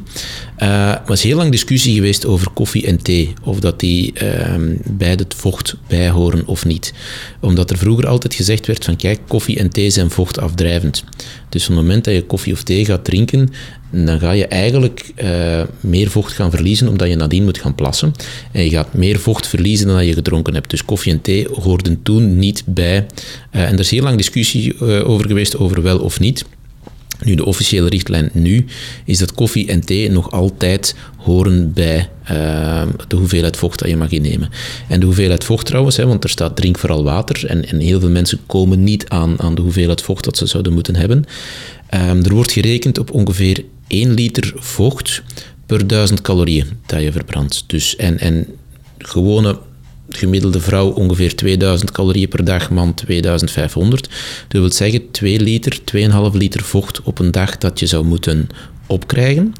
Eh, 0.56 0.68
maar 0.68 1.02
er 1.06 1.12
is 1.12 1.22
heel 1.22 1.36
lang 1.36 1.50
discussie 1.50 1.94
geweest 1.94 2.26
over 2.26 2.50
koffie 2.50 2.86
en 2.86 3.02
thee. 3.02 3.32
Of 3.42 3.60
dat 3.60 3.80
die 3.80 4.12
ehm 4.12 4.76
bij 4.84 5.10
het 5.10 5.34
vocht 5.36 5.74
bijhoren 5.88 6.46
of 6.46 6.64
niet. 6.64 6.92
Omdat 7.40 7.70
er 7.70 7.78
vroeger 7.78 8.06
altijd 8.06 8.34
gezegd 8.34 8.66
werd 8.66 8.84
van, 8.84 8.96
kijk, 8.96 9.20
koffie 9.28 9.58
en 9.58 9.70
thee 9.70 9.90
zijn 9.90 10.10
vochtafdrijvend. 10.10 11.04
Dus 11.48 11.62
op 11.62 11.68
het 11.68 11.78
moment 11.78 12.04
dat 12.04 12.14
je 12.14 12.22
koffie 12.22 12.52
of 12.52 12.62
thee 12.62 12.84
gaat 12.84 13.04
drinken, 13.04 13.50
dan 13.90 14.18
ga 14.18 14.30
je 14.30 14.46
eigenlijk 14.46 15.12
eh, 15.14 15.62
meer 15.80 16.10
vocht 16.10 16.32
gaan 16.32 16.50
verliezen, 16.50 16.88
omdat 16.88 17.08
je 17.08 17.16
nadien 17.16 17.44
moet 17.44 17.58
gaan 17.58 17.74
plassen. 17.74 18.12
En 18.52 18.64
je 18.64 18.70
gaat 18.70 18.94
meer 18.94 19.18
vocht 19.18 19.46
verliezen 19.46 19.86
dan 19.86 19.96
dat 19.96 20.06
je 20.06 20.12
gedronken 20.12 20.54
hebt. 20.54 20.70
Dus 20.70 20.84
koffie 20.84 21.12
en 21.12 21.20
thee 21.20 21.48
hoorden 21.62 22.02
toen 22.02 22.38
niet 22.38 22.62
bij. 22.66 23.06
Eh, 23.50 23.62
en 23.62 23.72
er 23.72 23.78
is 23.78 23.90
heel 23.90 24.02
lang 24.02 24.16
discussie 24.16 24.74
eh, 24.74 25.08
over 25.08 25.26
geweest 25.26 25.56
over 25.56 25.82
wel 25.82 25.98
of 25.98 26.20
niet. 26.20 26.44
Nu, 27.24 27.34
de 27.34 27.44
officiële 27.44 27.88
richtlijn 27.88 28.30
nu 28.32 28.64
is 29.04 29.18
dat 29.18 29.34
koffie 29.34 29.68
en 29.68 29.80
thee 29.80 30.10
nog 30.10 30.30
altijd 30.30 30.94
horen 31.16 31.72
bij 31.72 32.08
de 33.08 33.16
hoeveelheid 33.16 33.56
vocht 33.56 33.78
dat 33.78 33.88
je 33.88 33.96
mag 33.96 34.10
innemen. 34.10 34.48
En 34.88 35.00
de 35.00 35.06
hoeveelheid 35.06 35.44
vocht 35.44 35.66
trouwens, 35.66 35.96
hè, 35.96 36.06
want 36.06 36.24
er 36.24 36.30
staat 36.30 36.56
drink 36.56 36.78
vooral 36.78 37.04
water 37.04 37.46
en, 37.46 37.68
en 37.68 37.78
heel 37.78 38.00
veel 38.00 38.10
mensen 38.10 38.38
komen 38.46 38.84
niet 38.84 39.08
aan, 39.08 39.40
aan 39.40 39.54
de 39.54 39.60
hoeveelheid 39.60 40.02
vocht 40.02 40.24
dat 40.24 40.36
ze 40.36 40.46
zouden 40.46 40.72
moeten 40.72 40.96
hebben. 40.96 41.24
Ehm, 41.90 42.22
er 42.22 42.34
wordt 42.34 42.52
gerekend 42.52 42.98
op 42.98 43.10
ongeveer 43.10 43.64
1 43.90 44.14
liter 44.14 44.52
vocht 44.56 45.22
per 45.66 45.86
1000 45.86 46.20
calorieën 46.20 46.66
dat 46.86 47.02
je 47.02 47.12
verbrandt. 47.12 47.64
Dus, 47.66 47.96
en, 47.96 48.18
en 48.18 48.46
gewone 48.98 49.58
gemiddelde 50.08 50.60
vrouw 50.60 50.88
ongeveer 50.88 51.36
2000 51.36 51.90
calorieën 51.90 52.28
per 52.28 52.44
dag, 52.44 52.70
man 52.70 52.94
2500. 52.94 54.08
Dat 54.48 54.60
wil 54.60 54.72
zeggen 54.72 55.10
2 55.10 55.40
liter, 55.40 55.78
2,5 56.32 56.36
liter 56.36 56.62
vocht 56.62 57.02
op 57.02 57.18
een 57.18 57.30
dag 57.30 57.58
dat 57.58 57.78
je 57.80 57.86
zou 57.86 58.04
moeten 58.04 58.48
opkrijgen. 58.86 59.52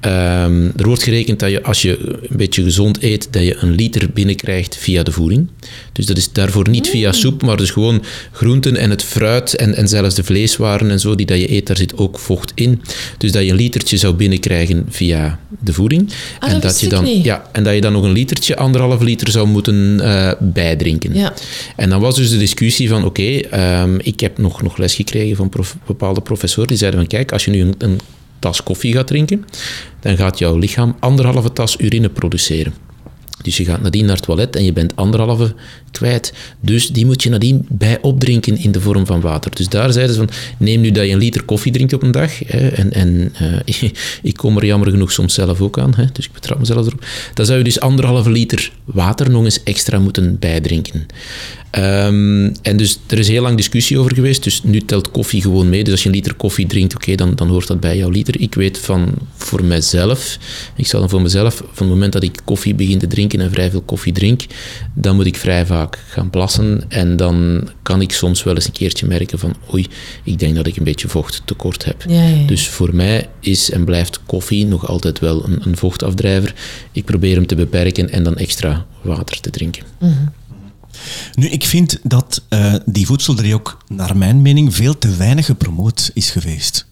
Ehm, 0.00 0.68
er 0.76 0.86
wordt 0.86 1.02
gerekend 1.02 1.38
dat 1.40 1.50
je 1.50 1.62
als 1.62 1.82
je 1.82 1.98
een 2.30 2.36
beetje 2.36 2.62
gezond 2.62 3.02
eet, 3.02 3.28
dat 3.30 3.42
je 3.42 3.56
een 3.60 3.74
liter 3.74 4.10
binnenkrijgt 4.14 4.76
via 4.76 5.02
de 5.02 5.12
voeding. 5.12 5.48
Dus 5.92 6.06
dat 6.06 6.16
is 6.16 6.32
daarvoor 6.32 6.68
niet 6.68 6.88
via 6.88 7.12
soep, 7.12 7.42
maar 7.42 7.56
dus 7.56 7.70
gewoon 7.70 8.02
groenten 8.32 8.76
en 8.76 8.90
het 8.90 9.02
fruit 9.02 9.54
en, 9.56 9.74
en 9.74 9.88
zelfs 9.88 10.14
de 10.14 10.24
vleeswaren 10.24 10.90
en 10.90 11.00
zo 11.00 11.14
die 11.14 11.26
dat 11.26 11.40
je 11.40 11.52
eet, 11.52 11.66
daar 11.66 11.76
zit 11.76 11.96
ook 11.96 12.18
vocht 12.18 12.52
in. 12.54 12.82
Dus 13.18 13.32
dat 13.32 13.44
je 13.44 13.50
een 13.50 13.56
litertje 13.56 13.96
zou 13.96 14.14
binnenkrijgen 14.14 14.86
via 14.88 15.38
de 15.58 15.72
voeding. 15.72 16.12
Ah, 16.38 16.50
en, 16.50 16.60
dat 16.60 16.80
je 16.80 16.88
dan, 16.88 17.04
niet. 17.04 17.24
ja, 17.24 17.48
en 17.52 17.64
dat 17.64 17.74
je 17.74 17.80
dan 17.80 17.92
nog 17.92 18.02
een 18.02 18.12
litertje, 18.12 18.56
anderhalf 18.56 19.00
liter 19.02 19.30
zou 19.30 19.46
moeten 19.46 20.00
eh, 20.00 20.32
bijdrinken. 20.40 21.14
Ja. 21.14 21.34
En 21.76 21.90
dan 21.90 22.00
was 22.00 22.14
dus 22.14 22.30
de 22.30 22.38
discussie 22.38 22.88
van, 22.88 23.04
oké, 23.04 23.36
ehm, 23.38 23.98
ik 24.02 24.20
heb 24.20 24.38
nog, 24.38 24.62
nog 24.62 24.76
les 24.76 24.94
gekregen 24.94 25.36
van 25.36 25.48
prof- 25.48 25.76
bepaalde 25.86 26.20
professoren, 26.20 26.68
die 26.68 26.78
zeiden 26.78 27.00
van, 27.00 27.08
kijk, 27.08 27.32
als 27.32 27.44
je 27.44 27.50
nu 27.50 27.60
een, 27.60 27.74
een 27.78 27.98
tas 28.40 28.62
koffie 28.62 28.92
gaat 28.92 29.06
drinken, 29.06 29.44
dan 30.00 30.16
gaat 30.16 30.38
jouw 30.38 30.58
lichaam 30.58 30.96
anderhalve 30.98 31.52
tas 31.52 31.80
urine 31.80 32.08
produceren. 32.08 32.72
Dus 33.42 33.56
je 33.56 33.64
gaat 33.64 33.82
nadien 33.82 34.04
naar 34.04 34.16
het 34.16 34.24
toilet 34.24 34.56
en 34.56 34.64
je 34.64 34.72
bent 34.72 34.96
anderhalve 34.96 35.54
kwijt. 35.90 36.32
Dus 36.60 36.88
die 36.88 37.06
moet 37.06 37.22
je 37.22 37.30
nadien 37.30 37.66
bij 37.68 37.98
opdrinken 38.00 38.56
in 38.56 38.72
de 38.72 38.80
vorm 38.80 39.06
van 39.06 39.20
water. 39.20 39.50
Dus 39.54 39.68
daar 39.68 39.92
zeiden 39.92 40.14
ze 40.14 40.20
van, 40.20 40.30
neem 40.58 40.80
nu 40.80 40.90
dat 40.90 41.06
je 41.06 41.12
een 41.12 41.18
liter 41.18 41.44
koffie 41.44 41.72
drinkt 41.72 41.92
op 41.92 42.02
een 42.02 42.10
dag. 42.10 42.38
Hè, 42.46 42.68
en 42.68 42.92
en 42.92 43.32
eh, 43.66 43.90
ik 44.30 44.36
kom 44.36 44.56
er 44.56 44.64
jammer 44.66 44.90
genoeg 44.90 45.12
soms 45.12 45.34
zelf 45.34 45.60
ook 45.60 45.78
aan, 45.78 45.94
hè, 45.96 46.04
dus 46.12 46.26
ik 46.26 46.32
betrap 46.32 46.58
mezelf 46.58 46.86
erop. 46.86 47.04
Dan 47.34 47.46
zou 47.46 47.58
je 47.58 47.64
dus 47.64 47.80
anderhalve 47.80 48.30
liter 48.30 48.72
water 48.84 49.30
nog 49.30 49.44
eens 49.44 49.62
extra 49.62 49.98
moeten 49.98 50.38
bijdrinken. 50.38 51.06
Ehm, 51.70 52.50
en 52.62 52.76
dus 52.76 52.98
er 53.06 53.18
is 53.18 53.28
heel 53.28 53.42
lang 53.42 53.56
discussie 53.56 53.98
over 53.98 54.14
geweest. 54.14 54.42
Dus 54.42 54.62
nu 54.62 54.80
telt 54.80 55.10
koffie 55.10 55.42
gewoon 55.42 55.68
mee. 55.68 55.84
Dus 55.84 55.92
als 55.92 56.02
je 56.02 56.08
een 56.08 56.14
liter 56.14 56.34
koffie 56.34 56.66
drinkt, 56.66 56.94
oké, 56.94 57.14
dan, 57.14 57.34
dan 57.34 57.48
hoort 57.48 57.66
dat 57.66 57.80
bij 57.80 57.96
jouw 57.96 58.10
liter. 58.10 58.40
Ik 58.40 58.54
weet 58.54 58.78
van 58.78 59.14
voor 59.36 59.64
mijzelf, 59.64 60.38
ik 60.76 60.86
zal 60.86 61.00
dan 61.00 61.08
voor 61.08 61.22
mezelf, 61.22 61.54
van 61.56 61.66
het 61.86 61.88
moment 61.88 62.12
dat 62.12 62.22
ik 62.22 62.40
koffie 62.44 62.74
begin 62.74 62.98
te 62.98 63.06
drinken 63.06 63.40
en 63.40 63.50
vrij 63.50 63.70
veel 63.70 63.80
koffie 63.80 64.12
drink, 64.12 64.46
dan 64.94 65.16
moet 65.16 65.26
ik 65.26 65.36
vrij 65.36 65.66
vaak 65.66 65.98
gaan 66.08 66.30
plassen. 66.30 66.82
En 66.88 67.16
dan 67.16 67.68
kan 67.82 68.00
ik 68.00 68.12
soms 68.12 68.42
wel 68.42 68.54
eens 68.54 68.66
een 68.66 68.72
keertje 68.72 69.06
merken 69.06 69.38
van, 69.38 69.54
oei, 69.72 69.86
ik 70.24 70.38
denk 70.38 70.54
dat 70.54 70.66
ik 70.66 70.76
een 70.76 70.84
beetje 70.84 71.08
vocht 71.08 71.42
tekort 71.44 71.84
heb. 71.84 72.04
Ja, 72.08 72.26
ja. 72.26 72.46
Dus 72.46 72.68
voor 72.68 72.94
mij 72.94 73.28
is 73.40 73.70
en 73.70 73.84
blijft 73.84 74.20
koffie 74.26 74.66
nog 74.66 74.88
altijd 74.88 75.18
wel 75.18 75.44
een, 75.44 75.58
een 75.64 75.76
vochtafdrijver. 75.76 76.54
Ik 76.92 77.04
probeer 77.04 77.34
hem 77.34 77.46
te 77.46 77.54
beperken 77.54 78.10
en 78.10 78.22
dan 78.22 78.36
extra 78.36 78.86
water 79.02 79.40
te 79.40 79.50
drinken. 79.50 79.82
Nu, 81.34 81.46
ik 81.46 81.64
vind 81.64 81.98
dat 82.02 82.42
eh, 82.48 82.74
die 82.86 83.06
voedseldriehoek, 83.06 83.78
naar 83.88 84.16
mijn 84.16 84.42
mening, 84.42 84.74
veel 84.74 84.98
te 84.98 85.16
weinig 85.16 85.46
gepromoot 85.46 86.10
is 86.14 86.30
geweest. 86.30 86.88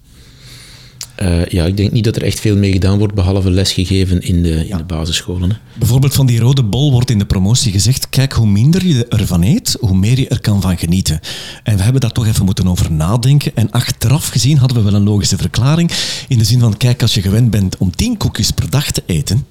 Eh, 1.19 1.47
ja, 1.47 1.65
ik 1.65 1.77
denk 1.77 1.93
niet 1.93 2.05
dat 2.05 2.17
er 2.17 2.23
echt 2.23 2.41
veel 2.41 2.57
mee 2.57 2.73
gedaan 2.73 2.99
wordt, 2.99 3.15
behalve 3.15 3.51
lesgegeven 3.51 4.21
in 4.21 4.43
de, 4.43 4.69
in 4.69 4.77
de 4.77 4.85
basisscholen. 4.85 5.51
Hè. 5.51 5.57
Bijvoorbeeld 5.79 6.15
van 6.15 6.27
die 6.27 6.41
rode 6.41 6.63
bol 6.63 6.93
wordt 6.93 7.11
in 7.11 7.19
de 7.19 7.27
promotie 7.27 7.73
gezegd, 7.73 8.09
kijk, 8.09 8.33
hoe 8.33 8.47
minder 8.47 8.87
je 8.87 9.07
ervan 9.09 9.43
eet, 9.43 9.77
hoe 9.81 9.97
meer 9.97 10.19
je 10.19 10.29
er 10.29 10.41
kan 10.41 10.61
van 10.61 10.79
genieten. 10.79 11.21
En 11.63 11.77
we 11.77 11.83
hebben 11.83 12.01
daar 12.01 12.13
toch 12.13 12.27
even 12.27 12.45
moeten 12.45 12.69
over 12.69 12.93
nadenken. 12.93 13.53
En 13.55 13.71
achteraf 13.71 14.29
gezien 14.29 14.59
hadden 14.59 14.77
we 14.77 14.83
wel 14.83 14.95
een 14.95 15.07
logische 15.07 15.37
verklaring. 15.37 15.91
In 16.29 16.39
de 16.39 16.45
zin 16.45 16.61
van, 16.61 16.77
kijk, 16.77 17.03
als 17.03 17.15
je 17.15 17.23
gewend 17.23 17.51
bent 17.51 17.77
om 17.77 17.97
tien 17.97 18.17
koekjes 18.17 18.51
per 18.51 18.71
dag 18.71 18.91
te 18.91 19.03
eten, 19.07 19.47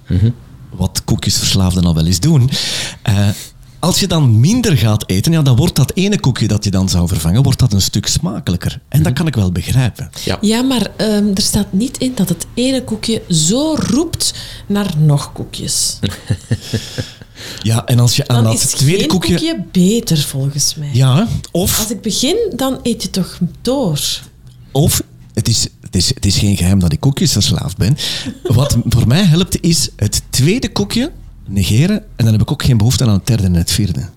wat 0.69 1.01
koekjesverslaafden 1.05 1.85
al 1.85 1.95
wel 1.95 2.05
eens 2.05 2.19
doen, 2.19 2.49
eh, 3.01 3.27
als 3.79 4.00
je 4.00 4.07
dan 4.07 4.39
minder 4.39 4.77
gaat 4.77 5.03
eten, 5.10 5.31
ja, 5.31 5.41
dan 5.41 5.55
wordt 5.55 5.75
dat 5.75 5.91
ene 5.93 6.19
koekje 6.19 6.48
dat 6.48 6.63
je 6.63 6.72
dan 6.72 6.89
zou 6.89 7.07
vervangen, 7.07 7.43
wordt 7.43 7.60
dat 7.60 7.74
een 7.74 7.81
stuk 7.81 8.07
smakelijker. 8.07 8.79
En 8.89 9.03
dat 9.03 9.13
kan 9.13 9.27
ik 9.27 9.36
wel 9.36 9.51
begrijpen. 9.51 10.10
Ja. 10.24 10.38
Ja, 10.41 10.62
maar 10.62 10.88
ehm, 10.96 11.27
er 11.34 11.41
staat 11.41 11.74
niet 11.74 11.98
in 11.98 12.12
dat 12.15 12.29
het 12.29 12.46
ene 12.53 12.84
koekje 12.84 13.22
zo 13.29 13.75
roept 13.79 14.34
naar 14.67 14.93
nog 14.98 15.31
koekjes. 15.31 16.00
Ja, 17.62 17.86
en 17.86 18.00
als 18.00 18.15
je 18.15 18.27
aan 18.27 18.43
Dan 18.43 18.53
dat 18.53 18.77
tweede 18.77 19.05
koekje... 19.05 19.34
koekje 19.34 19.65
beter, 19.72 20.17
volgens 20.17 20.75
mij. 20.75 20.89
Ja, 20.93 21.27
of 21.51 21.79
Als 21.79 21.91
ik 21.91 22.01
begin, 22.01 22.53
dan 22.55 22.79
eet 22.84 23.01
je 23.01 23.10
toch 23.10 23.39
door. 23.62 24.00
Of, 24.72 25.01
het 25.34 25.48
is, 25.48 25.67
het, 25.81 25.96
is, 25.96 26.07
het 26.13 26.25
is 26.25 26.38
geen 26.38 26.57
geheim 26.57 26.79
dat 26.79 26.91
ik 26.91 27.00
koekjesverslaafd 27.00 27.77
ben. 27.77 27.98
Wat 28.43 28.77
voor 28.86 29.07
mij 29.07 29.24
helpt, 29.24 29.62
is 29.62 29.89
het 29.96 30.22
tweede 30.29 30.72
koekje 30.72 31.12
negeren. 31.48 31.98
En 32.16 32.24
dan 32.25 32.32
heb 32.32 32.42
ik 32.42 32.51
ook 32.51 32.63
geen 32.63 32.77
behoefte 32.77 33.04
aan 33.04 33.13
het 33.13 33.27
derde 33.27 33.44
en 33.44 33.54
het 33.54 33.72
vierde. 33.72 34.10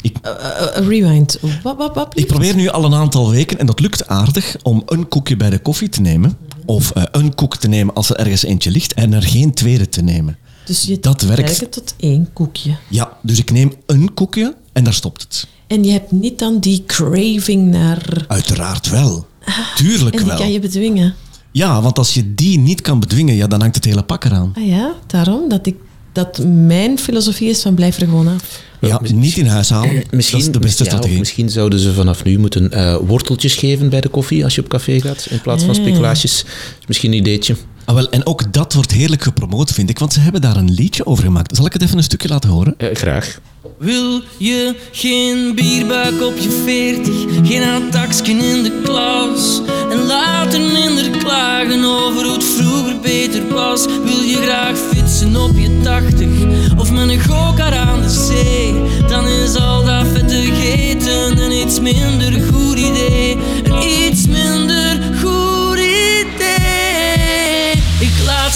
Ik, 0.00 0.16
Eh, 0.22 0.30
eh, 0.76 0.86
rewind. 0.88 1.38
Wat, 1.62 1.76
wat, 1.76 1.94
wat? 1.94 2.18
ik 2.18 2.26
probeer 2.26 2.54
nu 2.54 2.68
al 2.68 2.84
een 2.84 2.94
aantal 2.94 3.30
weken, 3.30 3.58
en 3.58 3.66
dat 3.66 3.80
lukt 3.80 4.06
aardig, 4.06 4.56
om 4.62 4.82
een 4.86 5.08
koekje 5.08 5.36
bij 5.36 5.50
de 5.50 5.58
koffie 5.58 5.88
te 5.88 6.00
nemen. 6.00 6.36
Of 6.64 6.90
eh, 6.90 7.02
een 7.10 7.34
koek 7.34 7.56
te 7.56 7.68
nemen 7.68 7.94
als 7.94 8.10
er 8.10 8.16
ergens 8.16 8.42
eentje 8.44 8.70
ligt. 8.70 8.94
En 8.94 9.12
er 9.12 9.22
geen 9.22 9.54
tweede 9.54 9.88
te 9.88 10.02
nemen. 10.02 10.36
Dus 10.64 10.82
je 10.82 11.00
dat 11.00 11.22
werkt. 11.22 11.72
tot 11.72 11.94
één 11.96 12.32
koekje. 12.32 12.76
Ja, 12.88 13.16
dus 13.22 13.38
ik 13.38 13.50
neem 13.50 13.72
een 13.86 14.14
koekje 14.14 14.54
en 14.72 14.84
daar 14.84 14.92
stopt 14.94 15.22
het. 15.22 15.46
En 15.66 15.84
je 15.84 15.90
hebt 15.90 16.12
niet 16.12 16.38
dan 16.38 16.58
die 16.58 16.82
craving 16.86 17.70
naar... 17.70 18.24
Uiteraard 18.28 18.88
wel. 18.90 19.26
Tuurlijk 19.76 20.14
En 20.14 20.20
die 20.20 20.28
wel. 20.30 20.36
kan 20.38 20.52
je 20.52 20.60
bedwingen. 20.60 21.14
Ja, 21.52 21.82
want 21.82 21.98
als 21.98 22.14
je 22.14 22.34
die 22.34 22.58
niet 22.58 22.80
kan 22.80 23.00
bedwingen, 23.00 23.34
ja, 23.34 23.46
dan 23.46 23.60
hangt 23.60 23.74
het 23.74 23.84
hele 23.84 24.02
pak 24.02 24.24
eraan. 24.24 24.52
Ah 24.56 24.66
ja, 24.66 24.92
daarom 25.06 25.48
dat, 25.48 25.66
ik, 25.66 25.76
dat 26.16 26.44
mijn 26.44 26.98
filosofie 26.98 27.48
is 27.48 27.62
van 27.62 27.74
blijf 27.74 28.00
er 28.00 28.06
gewoon 28.06 28.28
af. 28.28 28.62
Ja, 28.80 29.00
niet 29.14 29.36
in 29.36 29.46
huis 29.46 29.70
halen. 29.70 30.02
Misschien, 30.10 30.38
dat 30.38 30.48
is 30.48 30.52
de 30.52 30.58
beste 30.58 30.84
ja, 30.84 30.90
of 30.90 30.96
strategie. 30.96 31.18
misschien 31.18 31.50
zouden 31.50 31.78
ze 31.78 31.92
vanaf 31.92 32.24
nu 32.24 32.38
moeten 32.38 32.72
eh, 32.72 32.96
worteltjes 32.96 33.54
geven 33.54 33.88
bij 33.88 34.00
de 34.00 34.08
koffie 34.08 34.44
als 34.44 34.54
je 34.54 34.60
op 34.60 34.68
café 34.68 35.00
gaat, 35.00 35.26
in 35.30 35.40
plaats 35.40 35.64
van 35.64 35.74
speculaasjes. 35.74 36.44
is 36.80 36.86
misschien 36.86 37.12
een 37.12 37.18
ideetje. 37.18 37.56
Ah, 37.86 37.94
wel, 37.94 38.10
en 38.10 38.26
ook 38.26 38.52
dat 38.52 38.72
wordt 38.72 38.90
heerlijk 38.90 39.22
gepromoot, 39.22 39.72
vind 39.72 39.90
ik, 39.90 39.98
want 39.98 40.12
ze 40.12 40.20
hebben 40.20 40.40
daar 40.40 40.56
een 40.56 40.70
liedje 40.72 41.06
over 41.06 41.24
gemaakt. 41.24 41.56
Zal 41.56 41.66
ik 41.66 41.72
het 41.72 41.82
even 41.82 41.96
een 41.96 42.02
stukje 42.02 42.28
laten 42.28 42.50
horen? 42.50 42.74
Eh, 42.78 42.94
graag. 42.94 43.40
Wil 43.78 44.22
je 44.38 44.76
geen 44.92 45.54
bierbuik 45.54 46.22
op 46.22 46.36
je 46.38 46.62
veertig, 46.64 47.48
geen 47.48 47.62
attacksken 47.62 48.40
in 48.40 48.62
de 48.62 48.80
klas 48.84 49.60
en 49.90 50.06
later 50.06 50.60
minder 50.60 51.10
klagen 51.10 51.84
over 51.84 52.24
hoe 52.24 52.32
het 52.32 52.44
vroeger 52.44 53.00
beter 53.00 53.48
was? 53.48 53.86
Wil 53.86 54.20
je 54.20 54.36
graag 54.42 54.76
fietsen 54.78 55.36
op 55.36 55.58
je 55.58 55.80
tachtig 55.82 56.28
of 56.78 56.92
met 56.92 57.08
een 57.08 57.20
gokar 57.20 57.74
aan 57.74 58.00
de 58.00 58.10
zee? 58.10 58.74
Dan 59.08 59.26
is 59.26 59.54
al 59.54 59.84
dat 59.84 60.06
vettigeten 60.06 61.38
een 61.38 61.52
iets 61.52 61.80
minder 61.80 62.32
goed 62.32 62.55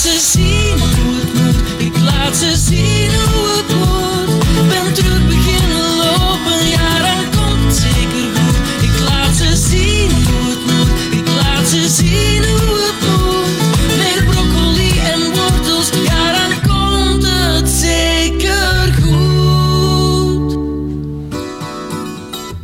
ze 0.03 0.19
zien 0.33 0.79
hoe 0.79 1.15
het 1.21 1.35
moet, 1.35 1.81
ik 1.87 1.99
laat 2.03 2.37
ze 2.37 2.57
zien 2.69 3.11
hoe 3.31 3.47
het 3.57 3.69
moet. 3.79 4.69
Ben 4.69 4.95
terug 4.95 5.27
beginnen 5.27 5.97
lopen, 5.97 6.69
ja 6.69 6.99
dan 6.99 7.25
komt 7.37 7.65
het 7.65 7.77
zeker 7.77 8.27
goed. 8.35 8.83
Ik 8.83 8.99
laat 9.09 9.35
ze 9.37 9.57
zien 9.71 10.11
hoe 10.27 10.51
het 10.51 10.65
moet, 10.67 11.19
ik 11.21 11.27
laat 11.43 11.67
ze 11.69 11.89
zien 11.89 12.43
hoe 12.45 12.79
het 12.87 13.01
moet. 13.09 13.49
Meer 13.97 14.25
broccoli 14.25 14.91
en 15.13 15.21
wortels, 15.35 15.89
ja 16.05 16.33
dan 16.33 16.53
komt 16.71 17.25
het 17.27 17.69
zeker 17.69 18.95
goed. 19.03 20.59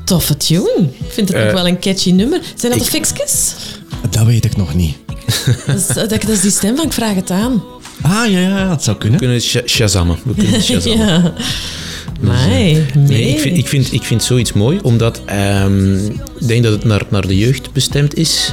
Toffe 0.05 0.37
tune. 0.37 0.91
Ik 1.07 1.13
vind 1.13 1.29
het 1.29 1.37
Eh, 1.39 1.47
ook 1.47 1.53
wel 1.53 1.67
een 1.67 1.81
catchy 1.81 2.11
nummer. 2.11 2.41
Zijn 2.55 2.73
dat 2.73 2.81
ik- 2.81 2.87
de 2.87 2.91
fixkes? 2.99 3.55
Dat 4.11 4.25
weet 4.25 4.45
ik 4.45 4.57
nog 4.57 4.75
niet. 4.75 4.97
Dat 5.67 5.77
is, 5.77 5.87
dat, 5.87 6.11
dat 6.11 6.29
is 6.29 6.41
die 6.41 6.51
stem 6.51 6.77
van 6.77 6.85
ik 6.87 6.93
vraag 6.93 7.15
het 7.15 7.31
aan. 7.31 7.63
Ah, 8.03 8.31
ja, 8.31 8.39
ja, 8.39 8.69
dat 8.69 8.85
zou 8.85 8.97
kunnen. 8.97 9.19
We 9.19 9.25
kunnen 9.25 9.43
sh 9.43 9.57
shazammen. 9.67 10.19
We 10.25 10.35
kunnen 10.35 10.63
shazammen. 10.63 11.07
ja. 11.07 11.33
Nee, 12.21 12.87
Nee, 12.95 13.29
ik 13.29 13.41
vind, 13.41 13.57
ik, 13.57 13.67
vind, 13.69 13.93
ik 13.93 14.03
vind 14.03 14.23
zoiets 14.23 14.53
mooi, 14.53 14.79
omdat 14.83 15.21
ehm, 15.25 16.07
ik 16.39 16.49
denk 16.49 16.63
dat 16.63 16.73
het 16.73 16.85
naar, 16.85 17.03
naar 17.09 17.27
de 17.27 17.39
jeugd 17.39 17.73
bestemd 17.73 18.15
is, 18.15 18.53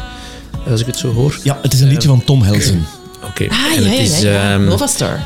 als 0.69 0.79
ik 0.81 0.85
het 0.85 0.97
zo 0.97 1.13
hoor. 1.13 1.39
Ja, 1.43 1.59
het 1.61 1.73
is 1.73 1.79
een 1.81 1.87
liedje 1.87 2.07
van 2.07 2.23
Tom 2.23 2.41
Helsen. 2.41 2.85
Oké. 3.23 3.45
Ah, 3.49 3.57
En 3.75 3.83
ja, 3.83 3.89
het 3.89 3.97
ja, 3.97 4.03
is, 4.03 4.21
ja. 4.21 4.31
ja. 4.31 4.53
ehm, 4.53 4.63
Nova 4.63 4.87
Star. 4.87 5.19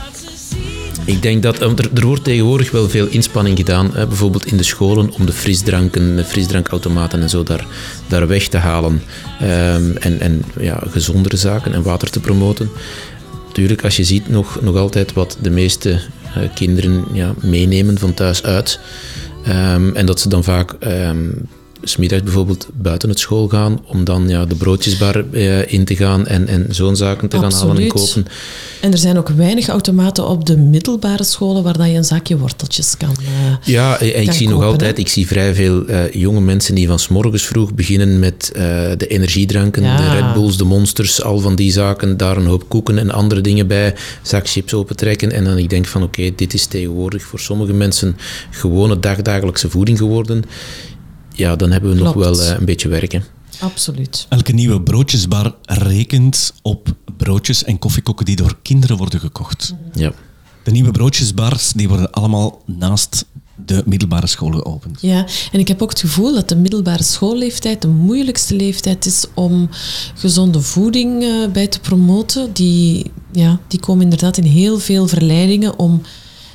Ik 1.07 1.21
denk 1.21 1.43
dat 1.43 1.59
eh, 1.59 1.69
er, 1.69 1.89
er 1.93 2.05
wordt 2.05 2.23
tegenwoordig 2.23 2.71
wel 2.71 2.89
veel 2.89 3.07
inspanning 3.07 3.57
gedaan, 3.57 3.89
hè, 3.93 4.07
bijvoorbeeld 4.07 4.45
in 4.45 4.57
de 4.57 4.63
scholen, 4.63 5.11
om 5.11 5.25
de 5.25 5.31
frisdranken, 5.31 6.15
de 6.15 6.23
frisdrankautomaten 6.23 7.21
en 7.21 7.29
zo 7.29 7.43
daar, 7.43 7.65
daar 8.07 8.27
weg 8.27 8.47
te 8.47 8.57
halen. 8.57 9.01
Ehm, 9.39 9.91
en 9.99 10.19
en 10.19 10.43
ja, 10.59 10.83
gezondere 10.89 11.37
zaken 11.37 11.73
en 11.73 11.81
water 11.81 12.09
te 12.09 12.19
promoten. 12.19 12.69
Natuurlijk, 13.47 13.83
als 13.83 13.95
je 13.95 14.03
ziet 14.03 14.29
nog, 14.29 14.61
nog 14.61 14.75
altijd 14.75 15.13
wat 15.13 15.37
de 15.41 15.49
meeste 15.49 15.89
eh, 15.89 16.43
kinderen 16.53 17.05
ja, 17.13 17.33
meenemen 17.41 17.97
van 17.97 18.13
thuis 18.13 18.43
uit. 18.43 18.79
Ehm, 19.43 19.95
en 19.95 20.05
dat 20.05 20.19
ze 20.19 20.29
dan 20.29 20.43
vaak 20.43 20.71
ehm, 20.79 21.29
smiddags 21.83 22.23
bijvoorbeeld 22.23 22.67
buiten 22.73 23.09
het 23.09 23.19
school 23.19 23.47
gaan, 23.47 23.79
om 23.85 24.03
dan 24.03 24.29
ja, 24.29 24.45
de 24.45 24.55
broodjesbar 24.55 25.25
eh, 25.31 25.71
in 25.73 25.85
te 25.85 25.95
gaan 25.95 26.27
en, 26.27 26.47
en 26.47 26.65
zo'n 26.69 26.95
zaken 26.95 27.29
te 27.29 27.39
gaan 27.39 27.53
halen 27.53 27.77
en 27.77 27.87
kopen. 27.87 28.25
En 28.81 28.91
er 28.91 28.97
zijn 28.97 29.17
ook 29.17 29.29
weinig 29.29 29.67
automaten 29.67 30.27
op 30.27 30.45
de 30.45 30.57
middelbare 30.57 31.23
scholen 31.23 31.63
waar 31.63 31.77
dat 31.77 31.87
je 31.87 31.93
een 31.93 32.03
zakje 32.03 32.37
worteltjes 32.37 32.97
kan. 32.97 33.09
eh, 33.19 33.55
Ja, 33.73 33.99
eh, 33.99 34.21
ik 34.21 34.31
zie 34.31 34.49
nog 34.49 34.63
altijd, 34.63 34.95
hè? 34.95 35.01
ik 35.01 35.07
zie 35.09 35.27
vrij 35.27 35.53
veel 35.55 35.85
eh, 35.87 36.11
jonge 36.13 36.41
mensen 36.41 36.75
die 36.75 36.87
van 36.87 36.99
s 36.99 37.07
morgens 37.07 37.43
vroeg 37.43 37.73
beginnen 37.73 38.19
met 38.19 38.51
eh, 38.55 38.61
de 38.97 39.07
energiedranken, 39.07 39.83
Ja. 39.83 39.97
de 39.97 40.09
Red 40.19 40.33
Bulls, 40.33 40.57
de 40.57 40.63
Monsters, 40.63 41.23
al 41.23 41.39
van 41.39 41.55
die 41.55 41.71
zaken, 41.71 42.17
daar 42.17 42.37
een 42.37 42.45
hoop 42.45 42.69
koeken 42.69 42.97
en 42.97 43.11
andere 43.11 43.41
dingen 43.41 43.67
bij, 43.67 43.95
zak 44.21 44.47
chips 44.49 44.73
opentrekken 44.73 45.31
en 45.31 45.43
dan 45.43 45.57
ik 45.57 45.69
denk 45.69 45.85
van 45.85 46.03
oké, 46.03 46.31
dit 46.35 46.53
is 46.53 46.65
tegenwoordig 46.65 47.23
voor 47.23 47.39
sommige 47.39 47.73
mensen 47.73 48.15
gewone 48.51 48.99
dagdagelijkse 48.99 49.69
voeding 49.69 49.97
geworden. 49.97 50.43
Ja, 51.37 51.55
dan 51.55 51.71
hebben 51.71 51.95
we 51.95 52.03
nog 52.03 52.13
wel 52.13 52.41
eh, 52.41 52.55
een 52.57 52.65
beetje 52.65 52.87
werken. 52.87 53.23
Absoluut. 53.59 54.25
Elke 54.29 54.51
nieuwe 54.51 54.81
broodjesbar 54.81 55.55
rekent 55.65 56.53
op 56.61 56.95
broodjes 57.17 57.63
en 57.63 57.79
koffiekoeken 57.79 58.25
die 58.25 58.35
door 58.35 58.57
kinderen 58.61 58.97
worden 58.97 59.19
gekocht. 59.19 59.73
Ja. 59.93 60.11
De 60.63 60.71
nieuwe 60.71 60.91
broodjesbars 60.91 61.71
die 61.71 61.87
worden 61.87 62.11
allemaal 62.11 62.61
naast 62.65 63.25
de 63.65 63.83
middelbare 63.85 64.27
scholen 64.27 64.59
geopend. 64.59 65.01
Ja, 65.01 65.25
en 65.51 65.59
ik 65.59 65.67
heb 65.67 65.81
ook 65.81 65.89
het 65.89 65.99
gevoel 65.99 66.33
dat 66.33 66.49
de 66.49 66.55
middelbare 66.55 67.03
schoolleeftijd 67.03 67.81
de 67.81 67.87
moeilijkste 67.87 68.55
leeftijd 68.55 69.05
is 69.05 69.25
om 69.33 69.69
gezonde 70.15 70.61
voeding 70.61 71.23
eh, 71.23 71.51
bij 71.51 71.67
te 71.67 71.79
promoten. 71.79 72.53
Die, 72.53 73.11
ja, 73.31 73.59
die 73.67 73.79
komen 73.79 74.03
inderdaad 74.03 74.37
in 74.37 74.43
heel 74.43 74.79
veel 74.79 75.07
verleidingen 75.07 75.79
om 75.79 76.01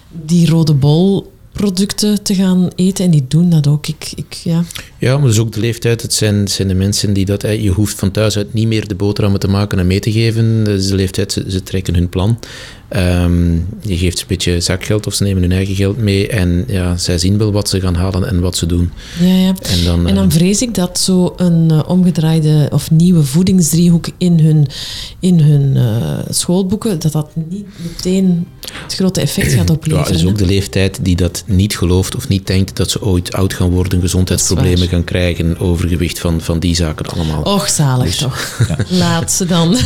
die 0.09 0.49
rode 0.49 0.75
bol 0.75 1.33
producten 1.53 2.23
te 2.23 2.35
gaan 2.35 2.71
eten 2.75 3.05
en 3.05 3.11
die 3.11 3.25
doen 3.29 3.51
dat 3.51 3.67
ook. 3.67 3.87
Ik, 3.87 4.13
ik, 4.15 4.33
ja. 4.33 4.65
Ja, 4.99 5.19
maar 5.19 5.29
is 5.29 5.39
ook 5.39 5.53
de 5.53 5.61
leeftijd. 5.61 6.03
Het 6.03 6.15
zijn, 6.15 6.49
zijn 6.49 6.69
de 6.69 6.75
mensen 6.75 7.13
die 7.13 7.25
dat... 7.25 7.43
Je 7.43 7.71
hoeft 7.71 7.99
van 7.99 8.11
thuis 8.11 8.37
uit 8.37 8.55
niet 8.55 8.67
meer 8.67 8.89
de 8.89 8.95
boterhammen 8.95 9.41
te 9.41 9.49
maken 9.49 9.79
en 9.79 9.87
mee 9.87 10.01
te 10.01 10.13
geven. 10.13 10.67
Is 10.67 10.87
de 10.87 10.95
leeftijd, 10.95 11.33
ze 11.49 11.63
trekken 11.63 11.95
hun 11.95 12.09
plan. 12.09 12.39
Ehm, 12.93 13.53
je 13.81 13.97
geeft 13.97 14.17
ze 14.17 14.23
een 14.23 14.29
beetje 14.29 14.61
zakgeld 14.61 15.07
of 15.07 15.15
ze 15.15 15.23
nemen 15.23 15.43
hun 15.43 15.53
eigen 15.53 15.75
geld 15.75 15.99
mee. 15.99 16.29
En 16.29 16.65
ja, 16.67 16.97
zij 16.97 17.19
zien 17.19 17.39
wel 17.39 17.53
wat 17.53 17.69
ze 17.69 17.81
gaan 17.81 17.95
halen 17.95 18.29
en 18.29 18.41
wat 18.41 18.57
ze 18.57 18.67
doen. 18.67 18.91
Ja, 19.21 19.27
ja. 19.35 19.55
En 19.63 19.85
dan, 19.85 20.07
En 20.07 20.15
dan 20.15 20.29
eh, 20.29 20.35
vrees 20.35 20.63
ik 20.63 20.75
dat 20.75 20.99
zo 20.99 21.33
een 21.37 21.71
eh, 21.71 21.81
omgedraaide 21.87 22.69
of 22.73 22.91
nieuwe 22.91 23.23
voedingsdriehoek 23.23 24.07
in 24.19 24.39
hun, 24.39 24.67
in 25.21 25.41
hun 25.41 25.77
eh, 25.77 26.19
schoolboeken, 26.31 26.99
dat 26.99 27.13
dat 27.13 27.31
niet 27.49 27.67
meteen 27.83 28.47
het 28.83 28.95
grote 28.95 29.21
effect 29.21 29.53
gaat 29.53 29.69
ja, 29.69 29.75
opleveren. 29.75 30.13
dat 30.13 30.23
is 30.23 30.27
ook 30.27 30.39
de 30.39 30.47
leeftijd 30.47 30.99
die 31.03 31.17
dat 31.17 31.45
niet 31.47 31.77
gelooft 31.77 32.17
of 32.17 32.29
niet 32.29 32.47
denkt 32.47 32.77
dat 32.77 32.91
ze 32.91 33.03
ooit 33.03 33.33
oud 33.33 33.53
gaan 33.55 33.71
worden, 33.71 34.01
gezondheidsproblemen 34.01 34.89
gaan 34.89 35.05
krijgen, 35.05 35.59
overgewicht 35.59 36.19
van, 36.19 36.41
van 36.41 36.59
die 36.59 36.75
zaken 36.75 37.07
allemaal. 37.07 37.43
Och, 37.43 37.69
zalig 37.69 38.07
Dus- 38.07 38.17
toch. 38.17 38.61
Laat 38.89 39.33
ze 39.33 39.47
dan. 39.47 39.77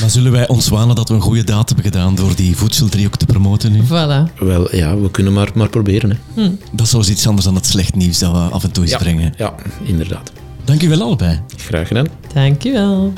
Dan 0.00 0.10
zullen 0.10 0.32
wij 0.32 0.48
ons 0.48 0.68
wanen 0.68 0.96
dat 0.96 1.08
we 1.08 1.14
een 1.14 1.20
goede 1.20 1.44
daad 1.44 1.66
hebben 1.66 1.84
gedaan 1.84 1.97
door 2.14 2.34
die 2.36 2.56
voedseldriehoek 2.56 3.16
te 3.16 3.26
promoten 3.26 3.72
nu. 3.72 3.82
voilà. 3.84 4.34
Wel, 4.38 4.76
ja, 4.76 4.96
we 4.98 5.10
kunnen 5.10 5.32
maar, 5.32 5.50
maar 5.54 5.68
proberen. 5.68 6.18
Hè. 6.34 6.50
Dat 6.72 6.80
is 6.86 6.90
zoals 6.90 7.08
iets 7.08 7.26
anders 7.26 7.44
dan 7.46 7.54
het 7.54 7.66
slecht 7.66 7.94
nieuws 7.94 8.18
dat 8.18 8.32
we 8.32 8.38
af 8.38 8.64
en 8.64 8.72
toe 8.72 8.82
eens 8.82 8.92
Ja, 8.92 8.98
brengen. 8.98 9.34
ja, 9.36 9.54
inderdaad. 9.82 10.32
Dank 10.64 10.82
u 10.82 10.88
wel 10.88 11.02
allebei. 11.02 11.40
Graag 11.56 11.88
gedaan. 11.88 12.06
Dankjewel. 12.34 13.12